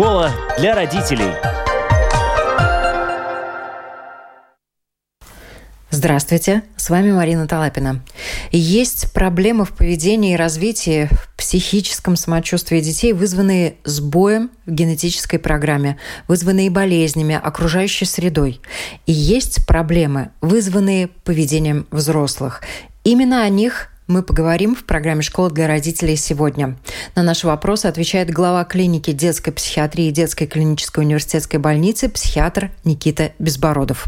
Школа 0.00 0.30
для 0.56 0.74
родителей. 0.74 1.30
Здравствуйте, 5.90 6.62
с 6.76 6.88
вами 6.88 7.12
Марина 7.12 7.46
Талапина. 7.46 8.02
Есть 8.50 9.12
проблемы 9.12 9.66
в 9.66 9.76
поведении 9.76 10.32
и 10.32 10.36
развитии, 10.36 11.10
в 11.12 11.36
психическом 11.36 12.16
самочувствии 12.16 12.80
детей, 12.80 13.12
вызванные 13.12 13.74
сбоем 13.84 14.50
в 14.64 14.70
генетической 14.70 15.36
программе, 15.36 15.98
вызванные 16.28 16.70
болезнями, 16.70 17.34
окружающей 17.34 18.06
средой. 18.06 18.62
И 19.04 19.12
есть 19.12 19.66
проблемы, 19.66 20.30
вызванные 20.40 21.08
поведением 21.08 21.86
взрослых. 21.90 22.62
Именно 23.04 23.44
о 23.44 23.48
них 23.50 23.89
мы 24.10 24.22
поговорим 24.22 24.74
в 24.74 24.84
программе 24.84 25.22
«Школа 25.22 25.50
для 25.50 25.68
родителей» 25.68 26.16
сегодня. 26.16 26.76
На 27.14 27.22
наши 27.22 27.46
вопросы 27.46 27.86
отвечает 27.86 28.28
глава 28.30 28.64
клиники 28.64 29.12
детской 29.12 29.52
психиатрии 29.52 30.08
и 30.08 30.10
детской 30.10 30.46
клинической 30.46 31.04
университетской 31.04 31.60
больницы 31.60 32.08
психиатр 32.08 32.70
Никита 32.84 33.32
Безбородов. 33.38 34.06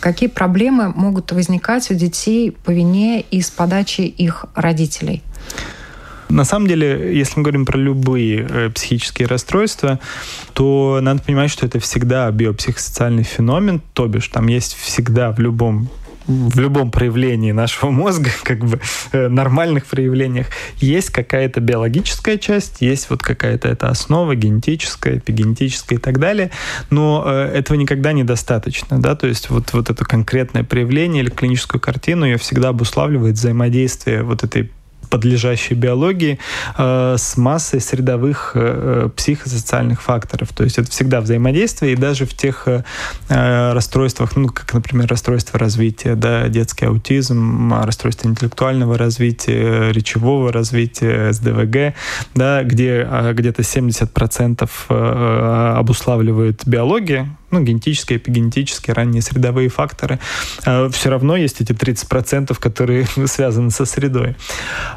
Какие 0.00 0.30
проблемы 0.30 0.88
могут 0.88 1.30
возникать 1.32 1.90
у 1.90 1.94
детей 1.94 2.50
по 2.50 2.70
вине 2.70 3.20
и 3.20 3.42
с 3.42 3.50
подачи 3.50 4.00
их 4.00 4.46
родителей? 4.54 5.22
На 6.30 6.44
самом 6.44 6.66
деле, 6.66 7.14
если 7.14 7.36
мы 7.36 7.42
говорим 7.42 7.66
про 7.66 7.76
любые 7.76 8.46
э, 8.48 8.70
психические 8.70 9.28
расстройства, 9.28 10.00
то 10.54 10.98
надо 11.02 11.22
понимать, 11.22 11.50
что 11.50 11.66
это 11.66 11.78
всегда 11.78 12.30
биопсихосоциальный 12.30 13.22
феномен, 13.22 13.82
то 13.92 14.06
бишь 14.06 14.28
там 14.28 14.46
есть 14.46 14.74
всегда 14.74 15.30
в 15.30 15.40
любом 15.40 15.90
в 16.26 16.58
любом 16.58 16.90
проявлении 16.90 17.52
нашего 17.52 17.90
мозга, 18.02 18.30
как 18.42 18.64
бы 18.64 18.80
э, 19.12 19.28
нормальных 19.28 19.86
проявлениях, 19.86 20.46
есть 20.78 21.10
какая-то 21.10 21.60
биологическая 21.60 22.38
часть, 22.38 22.80
есть 22.80 23.10
вот 23.10 23.22
какая-то 23.22 23.68
эта 23.68 23.88
основа 23.88 24.34
генетическая, 24.34 25.18
эпигенетическая 25.18 25.98
и 25.98 26.00
так 26.00 26.18
далее, 26.18 26.50
но 26.90 27.24
э, 27.26 27.52
этого 27.54 27.76
никогда 27.76 28.12
недостаточно, 28.12 29.00
да, 29.00 29.14
то 29.14 29.26
есть 29.26 29.50
вот, 29.50 29.72
вот 29.72 29.90
это 29.90 30.04
конкретное 30.04 30.64
проявление 30.64 31.22
или 31.22 31.30
клиническую 31.30 31.80
картину 31.80 32.24
ее 32.24 32.38
всегда 32.38 32.70
обуславливает 32.70 33.34
взаимодействие 33.34 34.22
вот 34.22 34.44
этой 34.44 34.70
подлежащей 35.12 35.76
биологии 35.76 36.38
э, 36.78 37.16
с 37.18 37.36
массой 37.36 37.82
средовых 37.82 38.52
э, 38.54 39.10
психосоциальных 39.14 40.00
факторов. 40.00 40.48
То 40.54 40.64
есть 40.64 40.78
это 40.78 40.90
всегда 40.90 41.20
взаимодействие, 41.20 41.92
и 41.92 41.96
даже 41.96 42.24
в 42.24 42.32
тех 42.32 42.66
э, 42.66 42.82
расстройствах, 43.74 44.36
ну, 44.36 44.48
как, 44.48 44.72
например, 44.72 45.08
расстройство 45.08 45.58
развития, 45.58 46.14
да, 46.14 46.48
детский 46.48 46.86
аутизм, 46.86 47.74
расстройство 47.74 48.26
интеллектуального 48.28 48.96
развития, 48.96 49.92
речевого 49.92 50.50
развития, 50.50 51.30
СДВГ, 51.30 51.94
да, 52.34 52.62
где 52.64 53.06
э, 53.06 53.34
где-то 53.34 53.60
70% 53.60 54.70
э, 54.88 55.74
обуславливает 55.76 56.62
биология, 56.64 57.28
ну, 57.52 57.60
генетические, 57.60 58.18
эпигенетические, 58.18 58.94
ранние 58.94 59.22
средовые 59.22 59.68
факторы, 59.68 60.18
э, 60.64 60.88
все 60.90 61.10
равно 61.10 61.36
есть 61.36 61.60
эти 61.60 61.72
30%, 61.72 62.58
которые 62.58 63.06
связаны 63.26 63.70
со 63.70 63.84
средой. 63.84 64.36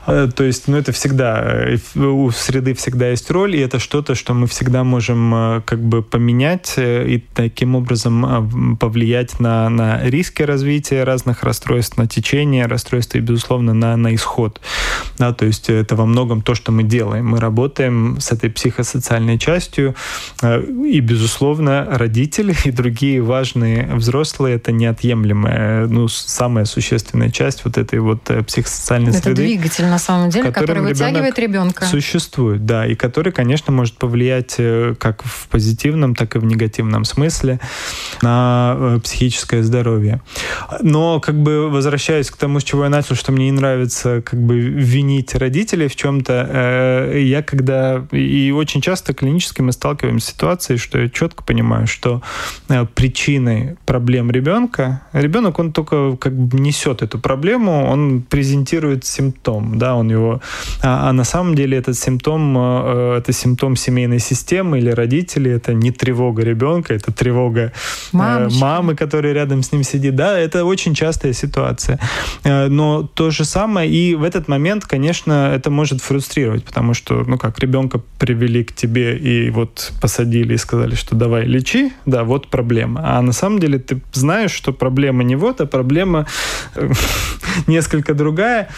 Э, 0.08 0.30
то 0.34 0.44
есть, 0.44 0.68
ну, 0.68 0.78
это 0.78 0.92
всегда, 0.92 1.44
э, 1.44 1.78
у 1.96 2.32
среды 2.32 2.74
всегда 2.74 3.10
есть 3.10 3.30
роль, 3.30 3.56
и 3.56 3.60
это 3.60 3.80
что-то, 3.80 4.16
что 4.16 4.34
мы 4.34 4.48
всегда 4.48 4.84
можем 4.84 5.36
э, 5.36 5.62
как 5.66 5.82
бы 5.82 6.02
поменять 6.02 6.76
и 6.78 7.24
таким 7.34 7.76
образом 7.76 8.78
повлиять 8.78 9.40
на, 9.40 9.70
на 9.70 10.02
риски 10.04 10.44
развития 10.44 11.04
разных 11.04 11.44
расстройств, 11.44 11.98
на 11.98 12.08
течение 12.08 12.66
расстройства 12.68 13.18
и, 13.18 13.22
безусловно, 13.22 13.74
на, 13.74 13.98
на 13.98 14.16
исход. 14.16 14.62
Да, 15.18 15.34
то 15.34 15.46
есть 15.46 15.70
это 15.70 15.96
во 15.96 16.06
многом 16.06 16.42
то, 16.42 16.56
что 16.56 16.72
мы 16.72 16.84
делаем. 16.84 17.28
Мы 17.28 17.40
работаем 17.40 18.18
с 18.20 18.32
этой 18.32 18.50
психосоциальной 18.50 19.38
частью, 19.38 19.96
и, 20.42 21.00
безусловно, 21.00 21.88
родители 21.90 22.45
и 22.64 22.72
другие 22.72 23.22
важные 23.22 23.94
взрослые— 23.96 24.56
это 24.58 24.72
неотъемлемая, 24.72 25.88
ну, 25.88 26.08
самая 26.08 26.66
существенная 26.66 27.30
часть 27.30 27.66
вот 27.66 27.78
этой 27.78 28.00
вот 28.00 28.22
психосоциальной 28.48 29.10
это 29.10 29.20
среды. 29.20 29.32
Это 29.32 29.42
двигатель, 29.42 29.86
на 29.86 30.00
самом 30.00 30.30
деле, 30.30 30.52
который 30.52 30.82
вытягивает 30.82 31.38
ребенка. 31.40 31.86
Существует, 31.86 32.66
да, 32.66 32.86
и 32.86 32.96
который, 32.96 33.32
конечно, 33.32 33.74
может 33.74 33.98
повлиять 33.98 34.56
э, 34.58 34.96
как 35.00 35.24
в 35.24 35.48
позитивном, 35.48 36.16
так 36.16 36.36
и 36.36 36.40
в 36.40 36.46
негативном 36.46 37.06
смысле 37.06 37.60
на 38.22 38.76
э, 38.78 39.00
психическое 39.04 39.64
здоровье. 39.64 40.22
Но, 40.82 41.20
как 41.20 41.36
бы, 41.36 41.70
возвращаясь 41.70 42.30
к 42.30 42.38
тому, 42.38 42.60
с 42.60 42.64
чего 42.64 42.84
я 42.84 42.90
начал, 42.90 43.16
что 43.16 43.32
мне 43.32 43.46
не 43.46 43.52
нравится, 43.52 44.22
как 44.22 44.40
бы, 44.40 44.60
винить 44.60 45.36
родителей 45.36 45.88
в 45.88 45.96
чем-то, 45.96 46.50
э, 46.52 47.22
я 47.22 47.42
когда... 47.42 48.06
И 48.12 48.52
очень 48.52 48.82
часто 48.82 49.14
клинически 49.14 49.62
мы 49.62 49.72
сталкиваемся 49.72 50.28
с 50.28 50.30
ситуацией, 50.36 50.78
что 50.78 51.00
я 51.00 51.10
четко 51.10 51.44
понимаю, 51.44 51.88
что 51.88 52.22
причиной 52.94 53.78
проблем 53.86 54.32
ребенка, 54.32 55.02
ребенок, 55.14 55.60
он 55.60 55.72
только 55.72 56.18
как 56.18 56.34
бы 56.34 56.60
несет 56.60 57.02
эту 57.02 57.20
проблему, 57.20 57.86
он 57.86 58.22
презентирует 58.22 59.06
симптом, 59.06 59.78
да, 59.78 59.96
он 59.96 60.10
его... 60.10 60.42
А, 60.82 61.10
а 61.10 61.14
на 61.14 61.24
самом 61.24 61.56
деле 61.56 61.78
этот 61.78 61.98
симптом, 61.98 62.56
э, 62.58 63.18
это 63.20 63.32
симптом 63.32 63.76
семейной 63.76 64.20
системы 64.20 64.80
или 64.80 64.90
родителей, 64.90 65.52
это 65.52 65.74
не 65.74 65.92
тревога 65.92 66.44
ребенка, 66.44 66.94
это 66.94 67.12
тревога 67.12 67.62
э, 67.62 67.72
Мамочка. 68.12 68.60
мамы, 68.60 68.96
которая 68.96 69.34
рядом 69.34 69.64
с 69.64 69.72
ним 69.72 69.84
сидит. 69.84 70.16
Да, 70.16 70.38
это 70.38 70.66
очень 70.66 70.94
частая 70.94 71.34
ситуация. 71.34 72.00
Э, 72.44 72.68
но 72.68 73.04
то 73.04 73.32
же 73.32 73.46
самое, 73.46 73.90
и 73.90 74.16
в 74.16 74.24
этот 74.24 74.48
момент, 74.48 74.86
конечно, 74.86 75.52
это 75.56 75.70
может 75.70 76.02
фрустрировать, 76.02 76.64
потому 76.66 76.94
что, 76.94 77.24
ну 77.28 77.38
как, 77.38 77.60
ребенка 77.60 78.02
привели 78.20 78.64
к 78.64 78.74
тебе 78.74 79.18
и 79.18 79.50
вот 79.50 79.94
посадили 80.02 80.56
и 80.56 80.58
сказали, 80.58 80.96
что 80.96 81.16
давай 81.16 81.46
лечи, 81.46 81.94
да, 82.06 82.24
вот 82.26 82.48
проблема. 82.50 83.02
А 83.04 83.22
на 83.22 83.34
самом 83.34 83.60
деле 83.60 83.80
ты 83.80 84.02
знаешь, 84.14 84.52
что 84.52 84.74
проблема 84.74 85.24
не 85.24 85.36
вот, 85.36 85.62
а 85.62 85.66
проблема 85.66 86.26
несколько 87.68 88.14
другая. 88.14 88.70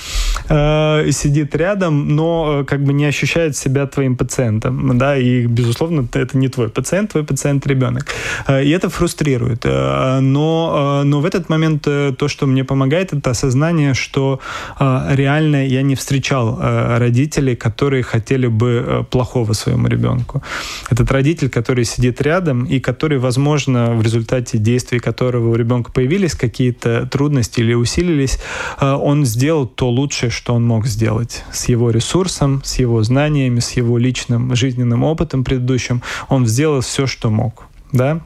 Э, 0.50 1.12
сидит 1.12 1.56
рядом, 1.56 2.16
но 2.16 2.60
э, 2.62 2.66
как 2.66 2.84
бы 2.84 2.94
не 2.94 3.06
ощущает 3.06 3.58
себя 3.58 3.86
твоим 3.86 4.16
пациентом, 4.16 4.98
да, 4.98 5.18
и, 5.18 5.46
безусловно, 5.46 6.08
это 6.14 6.38
не 6.38 6.48
твой 6.48 6.70
пациент, 6.70 7.12
твой 7.12 7.24
пациент 7.24 7.68
ребенок. 7.68 8.06
Э, 8.48 8.64
и 8.64 8.70
это 8.70 8.90
фрустрирует. 8.90 9.66
Но, 9.66 11.02
но 11.04 11.20
в 11.20 11.26
этот 11.26 11.50
момент 11.50 11.84
то, 11.84 12.28
что 12.28 12.48
мне 12.48 12.64
помогает, 12.64 13.14
это 13.14 13.32
осознание, 13.32 13.94
что 13.94 14.40
реально 14.80 15.68
я 15.68 15.82
не 15.82 15.96
встречал 15.96 16.60
родителей, 17.00 17.56
которые 17.56 18.04
хотели 18.04 18.48
бы 18.48 19.06
плохого 19.10 19.54
своему 19.54 19.88
ребенку. 19.88 20.42
Этот 20.90 21.12
родитель, 21.12 21.50
который 21.50 21.86
сидит 21.86 22.22
рядом 22.22 22.66
и 22.66 22.80
который, 22.80 23.18
возможно, 23.28 23.94
в 23.94 24.02
результате 24.02 24.58
действий 24.58 25.00
которого 25.00 25.50
у 25.50 25.56
ребенка 25.56 25.92
появились 25.92 26.34
какие-то 26.34 27.06
трудности 27.12 27.60
или 27.60 27.74
усилились, 27.74 28.40
он 28.80 29.26
сделал 29.26 29.68
то 29.68 29.90
лучшее, 29.90 30.30
что 30.30 30.54
он 30.54 30.66
мог 30.66 30.88
сделать 30.88 31.44
с 31.52 31.68
его 31.68 31.92
ресурсом, 31.92 32.62
с 32.64 32.80
его 32.80 33.04
знаниями, 33.04 33.60
с 33.60 33.72
его 33.72 33.98
личным 33.98 34.56
жизненным 34.56 35.04
опытом 35.04 35.44
предыдущим. 35.44 36.02
Он 36.30 36.48
сделал 36.48 36.80
все, 36.80 37.06
что 37.06 37.30
мог. 37.30 37.66
Да? 37.92 38.22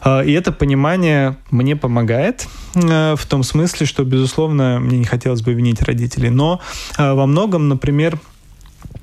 А, 0.00 0.22
и 0.22 0.32
это 0.32 0.52
понимание 0.52 1.36
мне 1.50 1.76
помогает 1.76 2.46
э, 2.74 3.14
в 3.16 3.26
том 3.26 3.42
смысле, 3.42 3.86
что, 3.86 4.04
безусловно, 4.04 4.78
мне 4.80 4.98
не 4.98 5.04
хотелось 5.04 5.42
бы 5.42 5.52
винить 5.52 5.82
родителей, 5.82 6.30
но 6.30 6.60
э, 6.98 7.12
во 7.12 7.26
многом, 7.26 7.68
например, 7.68 8.18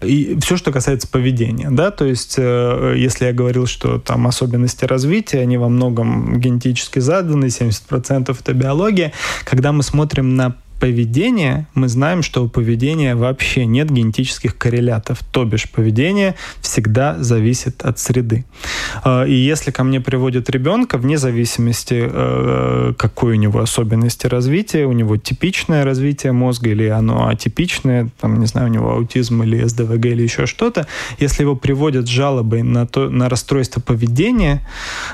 и 0.01 0.37
все, 0.41 0.57
что 0.57 0.71
касается 0.71 1.07
поведения, 1.07 1.69
да, 1.69 1.91
то 1.91 2.05
есть, 2.05 2.35
э, 2.37 2.95
если 2.97 3.25
я 3.25 3.33
говорил, 3.33 3.67
что 3.67 3.99
там 3.99 4.27
особенности 4.27 4.85
развития, 4.85 5.39
они 5.39 5.57
во 5.57 5.69
многом 5.69 6.39
генетически 6.39 6.99
заданы, 6.99 7.45
70% 7.45 8.37
это 8.39 8.53
биология, 8.53 9.11
когда 9.43 9.71
мы 9.71 9.83
смотрим 9.83 10.35
на 10.35 10.55
поведение, 10.79 11.67
мы 11.73 11.87
знаем, 11.89 12.23
что 12.23 12.43
у 12.43 12.49
поведения 12.49 13.15
вообще 13.15 13.65
нет 13.65 13.91
генетических 13.91 14.57
коррелятов. 14.57 15.19
То 15.31 15.45
бишь 15.45 15.69
поведение 15.69 16.35
всегда 16.61 17.17
зависит 17.19 17.83
от 17.83 17.99
среды. 17.99 18.45
А, 19.03 19.25
и 19.25 19.33
если 19.33 19.71
ко 19.71 19.83
мне 19.83 19.99
приводят 19.99 20.49
ребенка, 20.49 20.97
вне 20.97 21.17
зависимости, 21.17 22.07
э, 22.09 22.93
какой 22.97 23.33
у 23.33 23.35
него 23.35 23.59
особенности 23.59 24.27
развития, 24.27 24.85
у 24.85 24.93
него 24.93 25.17
типичное 25.17 25.83
развитие 25.83 26.31
мозга 26.31 26.69
или 26.69 26.87
оно 26.87 27.27
атипичное, 27.27 28.09
там, 28.19 28.39
не 28.39 28.47
знаю, 28.47 28.69
у 28.69 28.73
него 28.73 28.91
аутизм 28.91 29.43
или 29.43 29.63
СДВГ 29.63 30.05
или 30.05 30.23
еще 30.23 30.45
что-то, 30.45 30.87
если 31.19 31.43
его 31.43 31.55
приводят 31.55 32.07
с 32.07 32.09
жалобой 32.09 32.63
на, 32.63 32.87
то, 32.87 33.09
на 33.09 33.29
расстройство 33.29 33.81
поведения, 33.81 34.65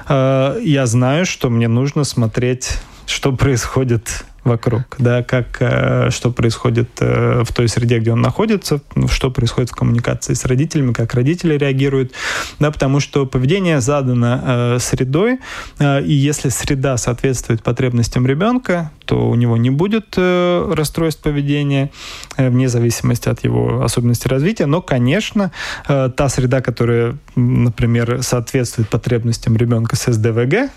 э, 0.08 0.60
я 0.64 0.86
знаю, 0.86 1.26
что 1.26 1.50
мне 1.50 1.68
нужно 1.68 2.04
смотреть, 2.04 2.78
что 3.08 3.32
происходит 3.32 4.26
вокруг, 4.46 4.84
да, 5.00 5.24
как, 5.24 5.58
э, 5.60 6.10
что 6.12 6.32
происходит 6.32 6.90
э, 7.00 7.44
в 7.44 7.52
той 7.52 7.68
среде, 7.68 7.98
где 8.00 8.14
он 8.14 8.22
находится, 8.22 8.80
что 9.12 9.32
происходит 9.32 9.72
в 9.72 9.76
коммуникации 9.76 10.36
с 10.36 10.46
родителями, 10.46 10.94
как 10.94 11.16
родители 11.16 11.58
реагируют, 11.58 12.14
да, 12.60 12.72
потому 12.72 13.00
что 13.00 13.26
поведение 13.26 13.82
задано 13.82 14.42
э, 14.44 14.78
средой, 14.80 15.40
и 15.82 16.14
если 16.14 16.50
среда 16.50 16.96
соответствует 16.98 17.64
потребностям 17.64 18.28
ребенка, 18.28 18.92
то 19.06 19.28
у 19.28 19.36
него 19.36 19.58
не 19.58 19.72
будет 19.72 20.16
расстройств 20.18 21.22
поведения, 21.22 21.92
вне 22.38 22.70
зависимости 22.70 23.30
от 23.30 23.44
его 23.44 23.84
особенностей 23.84 24.30
развития, 24.30 24.68
но, 24.68 24.82
конечно, 24.82 25.52
та 25.88 26.30
среда, 26.30 26.62
которая, 26.62 27.18
например, 27.36 28.22
соответствует 28.22 28.90
потребностям 28.90 29.58
ребенка 29.58 29.96
с 29.96 30.12
СДВГ, 30.12 30.72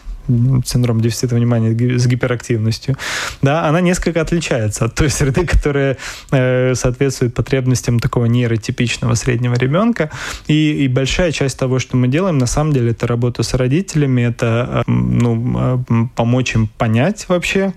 синдром 0.65 1.01
дефицита 1.01 1.35
внимания 1.35 1.99
с 1.99 2.07
гиперактивностью, 2.07 2.97
да, 3.43 3.67
она 3.67 3.81
несколько 3.81 4.21
отличается 4.21 4.85
от 4.85 4.95
той 4.95 5.11
среды, 5.19 5.47
которая 5.47 5.97
э, 6.31 6.75
соответствует 6.75 7.35
потребностям 7.35 7.99
такого 7.99 8.27
нейротипичного 8.27 9.15
среднего 9.15 9.55
ребенка. 9.55 10.11
И, 10.47 10.85
и 10.85 10.89
большая 10.89 11.33
часть 11.33 11.59
того, 11.59 11.79
что 11.79 11.97
мы 11.97 12.09
делаем, 12.09 12.39
на 12.39 12.47
самом 12.47 12.73
деле, 12.73 12.91
это 12.91 13.07
работа 13.07 13.43
с 13.43 13.55
родителями, 13.55 14.23
это 14.23 14.85
э, 14.87 14.91
ну, 14.91 15.85
э, 15.89 16.07
помочь 16.15 16.55
им 16.55 16.69
понять 16.69 17.27
вообще, 17.29 17.73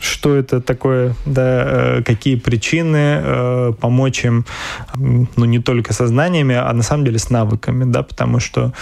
что 0.00 0.34
это 0.34 0.60
такое, 0.60 1.14
да, 1.26 1.98
э, 1.98 2.02
какие 2.02 2.36
причины, 2.36 3.20
э, 3.22 3.72
помочь 3.78 4.24
им, 4.24 4.46
ну, 4.94 5.44
не 5.44 5.58
только 5.58 5.92
со 5.92 6.06
знаниями, 6.06 6.54
а 6.54 6.72
на 6.72 6.82
самом 6.82 7.04
деле 7.04 7.18
с 7.18 7.30
навыками, 7.30 7.84
да, 7.84 8.02
потому 8.02 8.40
что, 8.40 8.72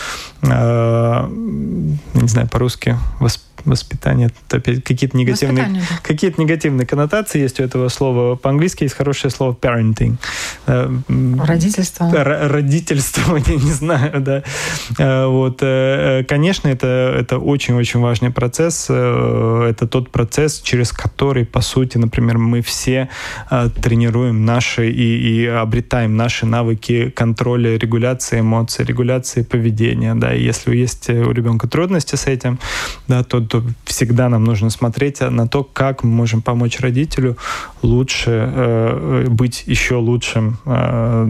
э, 0.43 1.29
не 2.15 2.29
знаю, 2.29 2.49
по-русски 2.49 2.97
восп 3.20 3.43
воспитание, 3.65 4.31
опять 4.50 4.85
какие-то 4.85 5.17
негативные, 5.17 5.67
да. 5.67 5.81
какие-то 6.03 6.41
негативные 6.41 6.87
коннотации 6.87 7.41
есть 7.41 7.59
у 7.61 7.65
этого 7.65 7.88
слова. 7.88 8.37
По-английски 8.37 8.85
есть 8.85 8.94
хорошее 8.94 9.32
слово 9.32 9.53
parenting. 9.53 10.17
Родительство. 10.67 12.06
Р- 12.06 12.53
родительство, 12.53 13.37
не, 13.49 13.56
не 13.56 13.73
знаю, 13.73 14.20
да. 14.20 14.44
Вот, 15.26 15.59
конечно, 15.59 16.69
это, 16.69 17.15
это 17.19 17.38
очень-очень 17.38 18.00
важный 18.00 18.31
процесс. 18.31 18.85
Это 18.88 19.88
тот 19.91 20.11
процесс, 20.11 20.61
через 20.61 20.93
который, 20.93 21.07
по 21.44 21.60
сути, 21.60 21.99
например, 21.99 22.38
мы 22.38 22.62
все 22.62 23.08
тренируем 23.82 24.44
наши 24.44 24.90
и, 24.90 25.43
и 25.43 25.46
обретаем 25.46 26.16
наши 26.16 26.46
навыки 26.46 27.10
контроля, 27.10 27.76
регуляции 27.76 28.40
эмоций, 28.40 28.84
регуляции 28.84 29.43
поведения, 29.43 30.14
да. 30.14 30.34
И 30.34 30.43
если 30.43 30.76
есть 30.76 31.10
у 31.10 31.32
ребенка 31.32 31.69
трудности 31.69 32.16
с 32.16 32.26
этим, 32.26 32.58
да, 33.08 33.25
то 33.25 33.40
то 33.40 33.62
всегда 33.84 34.28
нам 34.28 34.44
нужно 34.44 34.70
смотреть 34.70 35.20
на 35.20 35.49
то, 35.49 35.64
как 35.64 36.05
мы 36.05 36.10
можем 36.10 36.43
помочь 36.43 36.81
родителю 36.81 37.37
лучше 37.82 38.31
э, 38.31 39.26
быть 39.28 39.64
еще 39.66 39.96
лучшим. 39.96 40.58
Э, 40.66 41.25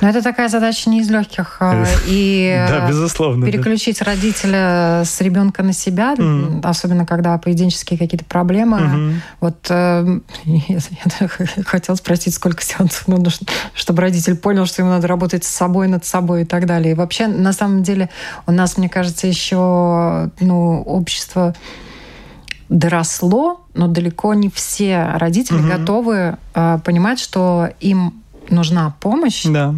Но 0.00 0.08
это 0.08 0.22
такая 0.22 0.48
задача 0.48 0.90
не 0.90 1.00
из 1.00 1.10
легких. 1.10 1.58
Э, 1.60 1.84
и 2.06 2.64
да, 2.68 2.88
безусловно, 2.88 3.46
переключить 3.46 3.98
да. 3.98 4.06
родителя 4.06 5.02
с 5.04 5.20
ребенка 5.20 5.62
на 5.62 5.72
себя, 5.72 6.14
mm-hmm. 6.14 6.60
особенно 6.62 7.06
когда 7.06 7.36
поведенческие 7.38 7.98
какие-то 7.98 8.24
проблемы. 8.36 8.78
Mm-hmm. 8.78 9.14
Вот 9.40 9.66
э, 9.70 10.20
я, 10.44 10.78
я 10.78 11.28
хотела 11.64 11.96
спросить, 11.96 12.34
сколько 12.34 12.62
сеансов 12.62 13.08
нужно, 13.08 13.30
чтобы 13.72 14.02
родитель 14.02 14.36
понял, 14.36 14.66
что 14.66 14.82
ему 14.82 14.90
надо 14.90 15.06
работать 15.08 15.44
с 15.44 15.48
собой, 15.48 15.88
над 15.88 16.04
собой 16.04 16.42
и 16.42 16.44
так 16.44 16.66
далее. 16.66 16.92
И 16.92 16.94
вообще, 16.94 17.28
на 17.28 17.54
самом 17.54 17.82
деле, 17.82 18.10
у 18.46 18.52
нас, 18.52 18.76
мне 18.76 18.90
кажется, 18.90 19.26
еще 19.26 20.30
ну, 20.40 20.82
общество 20.82 21.54
доросло, 22.68 23.64
но 23.72 23.86
далеко 23.86 24.34
не 24.34 24.50
все 24.50 25.12
родители 25.14 25.56
угу. 25.56 25.68
готовы 25.68 26.36
э, 26.54 26.78
понимать, 26.84 27.18
что 27.18 27.70
им 27.80 28.22
нужна 28.50 28.94
помощь. 29.00 29.44
Да. 29.44 29.74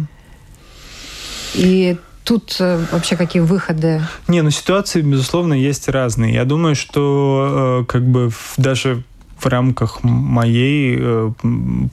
И 1.53 1.97
тут 2.29 2.57
э, 2.59 2.85
вообще 2.91 3.15
какие 3.15 3.41
выходы? 3.41 4.03
Не, 4.27 4.43
ну 4.43 4.51
ситуации, 4.51 5.01
безусловно, 5.01 5.55
есть 5.55 5.89
разные. 5.89 6.35
Я 6.35 6.45
думаю, 6.45 6.75
что 6.75 7.81
э, 7.81 7.91
как 7.91 8.05
бы 8.05 8.29
даже 8.55 9.03
в 9.39 9.45
рамках 9.45 10.03
моей 10.03 10.97
э, 10.99 11.31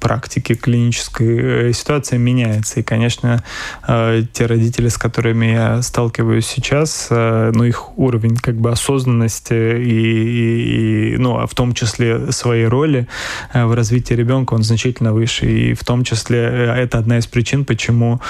практики 0.01 0.55
клинической 0.55 1.69
э, 1.69 1.73
ситуация 1.73 2.19
меняется. 2.19 2.81
И, 2.81 2.83
конечно, 2.83 3.43
э, 3.87 4.25
те 4.33 4.47
родители, 4.47 4.89
с 4.89 4.99
которыми 4.99 5.47
я 5.47 5.83
сталкиваюсь 5.83 6.47
сейчас, 6.47 7.09
ну, 7.11 7.65
их 7.65 7.99
уровень 7.99 8.37
как 8.37 8.57
бы 8.57 8.71
осознанности 8.71 9.55
и, 9.55 11.15
и 11.15 11.17
ну, 11.19 11.39
а 11.39 11.47
в 11.47 11.55
том 11.55 11.75
числе 11.75 12.33
своей 12.33 12.67
роли 12.67 13.07
в 13.53 13.75
развитии 13.75 14.15
ребенка, 14.15 14.55
он 14.55 14.63
значительно 14.63 15.13
выше. 15.13 15.47
И 15.47 15.75
в 15.75 15.85
том 15.85 16.05
числе 16.05 16.41
это 16.41 16.99
одна 16.99 17.19
из 17.19 17.27
причин, 17.27 17.65
почему, 17.65 18.21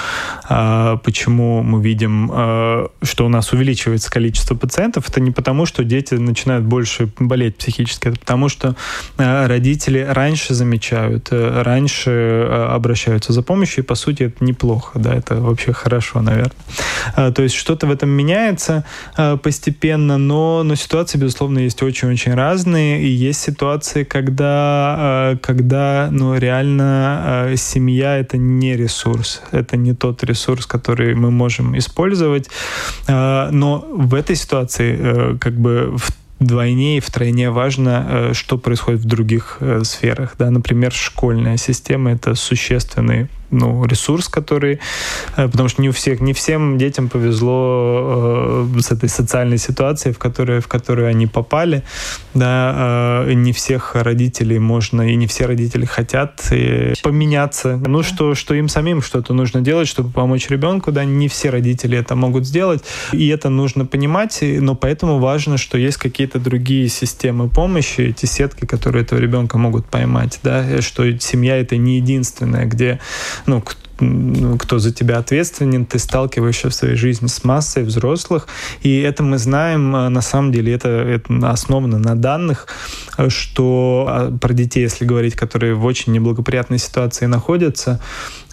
почему 0.47 1.63
мы 1.63 1.81
видим, 1.81 2.27
что 3.01 3.25
у 3.25 3.29
нас 3.29 3.51
увеличивается 3.53 4.11
количество 4.11 4.55
пациентов. 4.55 5.09
Это 5.09 5.19
не 5.19 5.31
потому, 5.31 5.65
что 5.65 5.83
дети 5.83 6.15
начинают 6.15 6.65
больше 6.65 7.09
болеть 7.19 7.57
психически, 7.57 8.09
это 8.09 8.19
потому, 8.19 8.49
что 8.49 8.75
родители 9.17 9.99
раньше 9.99 10.53
замечают, 10.53 11.29
э, 11.31 11.61
раньше 11.61 12.11
э, 12.11 12.67
обращаются 12.71 13.33
за 13.33 13.41
помощью, 13.41 13.83
и 13.83 13.87
по 13.87 13.95
сути 13.95 14.23
это 14.23 14.43
неплохо, 14.43 14.99
да, 14.99 15.15
это 15.15 15.35
вообще 15.35 15.73
хорошо, 15.73 16.21
наверное. 16.21 16.51
То 17.15 17.41
есть 17.41 17.55
что-то 17.55 17.87
в 17.87 17.91
этом 17.91 18.09
меняется 18.09 18.83
постепенно, 19.41 20.17
но, 20.17 20.63
но 20.63 20.75
ситуации, 20.75 21.17
безусловно, 21.17 21.59
есть 21.59 21.81
очень-очень 21.81 22.33
разные, 22.33 23.01
и 23.01 23.07
есть 23.07 23.39
ситуации, 23.39 24.03
когда, 24.03 25.37
когда 25.41 26.09
ну, 26.11 26.37
реально 26.37 27.53
семья— 27.57 28.17
это 28.19 28.37
не 28.37 28.75
ресурс, 28.75 29.41
это 29.51 29.77
не 29.77 29.93
тот 29.93 30.23
ресурс, 30.23 30.65
который 30.65 31.15
мы 31.15 31.31
можем 31.31 31.77
использовать, 31.77 32.49
но 33.07 33.87
в 33.91 34.13
этой 34.13 34.35
ситуации 34.35 35.37
как 35.37 35.53
бы 35.53 35.95
в 35.97 36.11
вдвойне 36.39 36.97
и 36.97 36.99
втройне 36.99 37.49
важно, 37.49 38.05
э, 38.07 38.33
что 38.33 38.57
происходит 38.57 39.01
в 39.01 39.05
других 39.05 39.57
э, 39.59 39.83
сферах. 39.83 40.35
Да? 40.37 40.49
Например, 40.49 40.91
школьная 40.91 41.57
система— 41.57 42.11
это 42.11 42.35
существенный 42.35 43.27
ну, 43.51 43.85
ресурс, 43.85 44.27
который... 44.27 44.79
Э, 45.35 45.47
потому 45.47 45.69
что 45.69 45.81
не 45.81 45.89
у 45.89 45.91
всех, 45.91 46.21
не 46.21 46.33
всем 46.33 46.77
детям 46.77 47.09
повезло 47.09 48.67
э, 48.75 48.79
с 48.79 48.91
этой 48.91 49.09
социальной 49.09 49.57
ситуацией, 49.57 50.13
в 50.13 50.17
которую, 50.17 50.61
в 50.61 50.67
которую 50.67 51.07
они 51.07 51.27
попали. 51.27 51.83
Да, 52.33 53.23
э, 53.27 53.33
не 53.33 53.53
всех 53.53 53.95
родителей 53.95 54.59
можно, 54.59 55.01
и 55.01 55.15
не 55.15 55.27
все 55.27 55.45
родители 55.45 55.85
хотят 55.85 56.47
э, 56.51 56.93
поменяться. 57.03 57.77
Ну, 57.77 58.03
что, 58.03 58.35
что 58.35 58.53
им 58.53 58.69
самим 58.69 59.01
что-то 59.01 59.33
нужно 59.33 59.61
делать, 59.61 59.87
чтобы 59.87 60.11
помочь 60.11 60.49
ребенку, 60.49 60.91
да, 60.91 61.05
не 61.05 61.27
все 61.27 61.49
родители 61.49 61.97
это 61.97 62.15
могут 62.15 62.45
сделать, 62.45 62.83
и 63.11 63.27
это 63.27 63.49
нужно 63.49 63.85
понимать, 63.85 64.39
но 64.41 64.75
поэтому 64.75 65.19
важно, 65.19 65.57
что 65.57 65.77
есть 65.77 65.97
какие-то 65.97 66.39
другие 66.39 66.89
системы 66.89 67.49
помощи, 67.49 68.01
эти 68.01 68.25
сетки, 68.25 68.65
которые 68.65 69.03
этого 69.03 69.19
ребенка 69.19 69.57
могут 69.57 69.85
поймать, 69.87 70.39
да, 70.43 70.81
что 70.81 71.17
семья 71.19 71.57
это 71.57 71.77
не 71.77 71.97
единственная, 71.97 72.65
где 72.65 72.99
ну, 73.45 73.55
ну, 73.57 73.63
кто 74.59 74.79
за 74.79 74.93
тебя 74.93 75.17
ответственен, 75.17 75.85
ты 75.85 75.99
сталкиваешься 75.99 76.69
в 76.69 76.73
своей 76.73 76.95
жизни 76.95 77.27
с 77.27 77.43
массой 77.43 77.83
взрослых, 77.83 78.47
и 78.81 78.99
это 79.01 79.23
мы 79.23 79.37
знаем, 79.37 79.95
а, 79.95 80.09
на 80.09 80.21
самом 80.21 80.51
деле, 80.51 80.73
это, 80.73 80.89
это 80.89 81.49
основано 81.49 81.99
на 81.99 82.15
данных, 82.15 82.67
что 83.27 84.05
а, 84.07 84.37
про 84.37 84.53
детей, 84.53 84.81
если 84.81 85.05
говорить, 85.05 85.35
которые 85.35 85.73
в 85.73 85.85
очень 85.85 86.13
неблагоприятной 86.13 86.77
ситуации 86.77 87.25
находятся, 87.25 87.99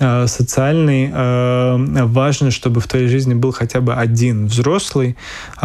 а, 0.01 0.27
социальный, 0.27 1.11
важно, 1.15 2.51
чтобы 2.51 2.81
в 2.81 2.87
твоей 2.87 3.09
жизни 3.09 3.35
был 3.35 3.53
хотя 3.53 3.81
бы 3.81 3.95
один 3.95 4.47
взрослый, 4.47 5.17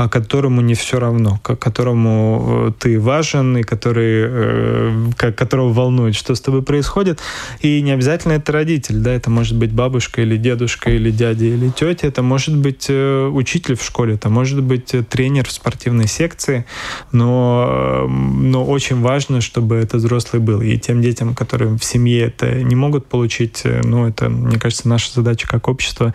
которому 0.10 0.62
не 0.62 0.74
все 0.74 1.00
равно, 1.00 1.40
которому 1.40 2.68
э, 2.68 2.72
ты 2.80 3.00
важен, 3.00 3.58
и 3.58 3.64
который, 3.64 4.26
э, 4.28 5.12
которого 5.18 5.74
волнует, 5.74 6.16
что 6.16 6.36
с 6.36 6.42
тобой 6.42 6.62
происходит, 6.62 7.20
и 7.62 7.82
не 7.82 7.92
обязательно 7.92 8.34
это 8.34 8.52
родитель, 8.52 8.98
да, 8.98 9.12
это 9.12 9.30
может 9.30 9.58
быть 9.58 9.69
быть 9.70 9.76
бабушка 9.76 10.22
или 10.22 10.38
дедушка 10.38 10.90
или 10.90 11.12
дядя 11.12 11.46
или 11.46 11.70
тетя, 11.70 12.08
это 12.08 12.22
может 12.22 12.58
быть 12.58 12.88
э, 12.90 13.28
учитель 13.28 13.76
в 13.76 13.84
школе, 13.84 14.16
это 14.16 14.30
может 14.30 14.62
быть 14.62 14.94
э, 14.94 15.04
тренер 15.04 15.48
в 15.48 15.52
спортивной 15.52 16.08
секции, 16.08 16.66
но, 17.12 18.08
но 18.10 18.66
очень 18.66 19.02
важно, 19.02 19.42
чтобы 19.42 19.76
это 19.76 19.98
взрослый 19.98 20.42
был. 20.42 20.62
И 20.62 20.78
тем 20.78 21.02
детям, 21.02 21.36
которые 21.36 21.78
в 21.78 21.84
семье 21.84 22.26
это 22.26 22.64
не 22.64 22.76
могут 22.76 23.06
получить, 23.06 23.62
э, 23.64 23.82
ну, 23.84 24.08
это, 24.08 24.30
мне 24.30 24.58
кажется, 24.60 24.88
наша 24.88 25.12
задача 25.14 25.48
как 25.48 25.68
общество 25.68 26.14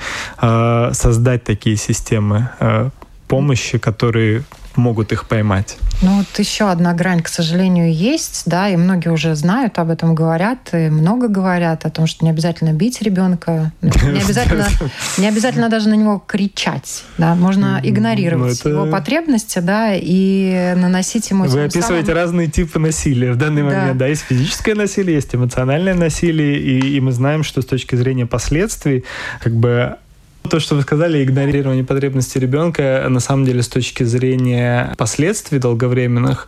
создать 0.92 1.44
такие 1.44 1.76
системы 1.76 2.50
помощи, 3.28 3.78
которые 3.78 4.44
могут 4.76 5.12
их 5.12 5.26
поймать. 5.26 5.76
Ну 6.02 6.18
вот 6.18 6.38
еще 6.38 6.70
одна 6.70 6.92
грань, 6.92 7.22
к 7.22 7.28
сожалению, 7.28 7.92
есть, 7.92 8.42
да, 8.46 8.68
и 8.68 8.76
многие 8.76 9.10
уже 9.10 9.34
знают 9.34 9.78
об 9.78 9.90
этом, 9.90 10.14
говорят, 10.14 10.70
и 10.72 10.90
много 10.90 11.28
говорят 11.28 11.86
о 11.86 11.90
том, 11.90 12.06
что 12.06 12.24
не 12.24 12.30
обязательно 12.30 12.72
бить 12.72 13.00
ребенка, 13.00 13.72
не 13.80 14.20
обязательно, 14.20 14.66
не 15.18 15.28
обязательно 15.28 15.68
даже 15.68 15.88
на 15.88 15.94
него 15.94 16.22
кричать, 16.26 17.04
да, 17.18 17.34
можно 17.34 17.80
игнорировать 17.82 18.62
ну, 18.64 18.70
его 18.70 18.86
потребности, 18.86 19.60
да, 19.60 19.92
и 19.94 20.74
наносить 20.76 21.30
ему... 21.30 21.44
Вы 21.44 21.64
описываете 21.64 22.12
разные 22.12 22.48
типы 22.48 22.78
насилия 22.78 23.32
в 23.32 23.36
данный 23.36 23.62
момент, 23.62 23.96
да, 23.96 24.06
есть 24.06 24.22
физическое 24.22 24.74
насилие, 24.74 25.16
есть 25.16 25.34
эмоциональное 25.34 25.94
насилие, 25.94 26.58
и, 26.58 26.96
и 26.96 27.00
мы 27.00 27.12
знаем, 27.12 27.44
что 27.44 27.62
с 27.62 27.66
точки 27.66 27.94
зрения 27.94 28.26
последствий, 28.26 29.04
как 29.40 29.54
бы 29.54 29.96
то, 30.48 30.60
что 30.60 30.74
вы 30.74 30.82
сказали, 30.82 31.24
игнорирование 31.24 31.84
потребностей 31.84 32.38
ребенка, 32.38 33.06
на 33.08 33.20
самом 33.20 33.46
деле, 33.46 33.62
с 33.62 33.68
точки 33.68 34.04
зрения 34.04 34.94
последствий 34.98 35.58
долговременных, 35.58 36.46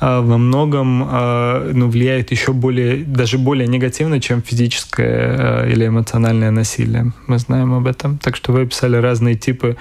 э, 0.00 0.20
во 0.20 0.36
многом 0.36 1.08
э, 1.08 1.70
ну, 1.72 1.88
влияет 1.88 2.32
еще 2.32 2.52
более, 2.52 3.04
даже 3.04 3.38
более 3.38 3.68
негативно, 3.68 4.20
чем 4.20 4.42
физическое 4.42 5.64
э, 5.64 5.72
или 5.72 5.86
эмоциональное 5.86 6.50
насилие. 6.50 7.12
Мы 7.28 7.38
знаем 7.38 7.72
об 7.72 7.86
этом. 7.86 8.18
Так 8.18 8.34
что 8.36 8.52
вы 8.52 8.62
описали 8.62 8.96
разные 8.96 9.36
типы 9.36 9.76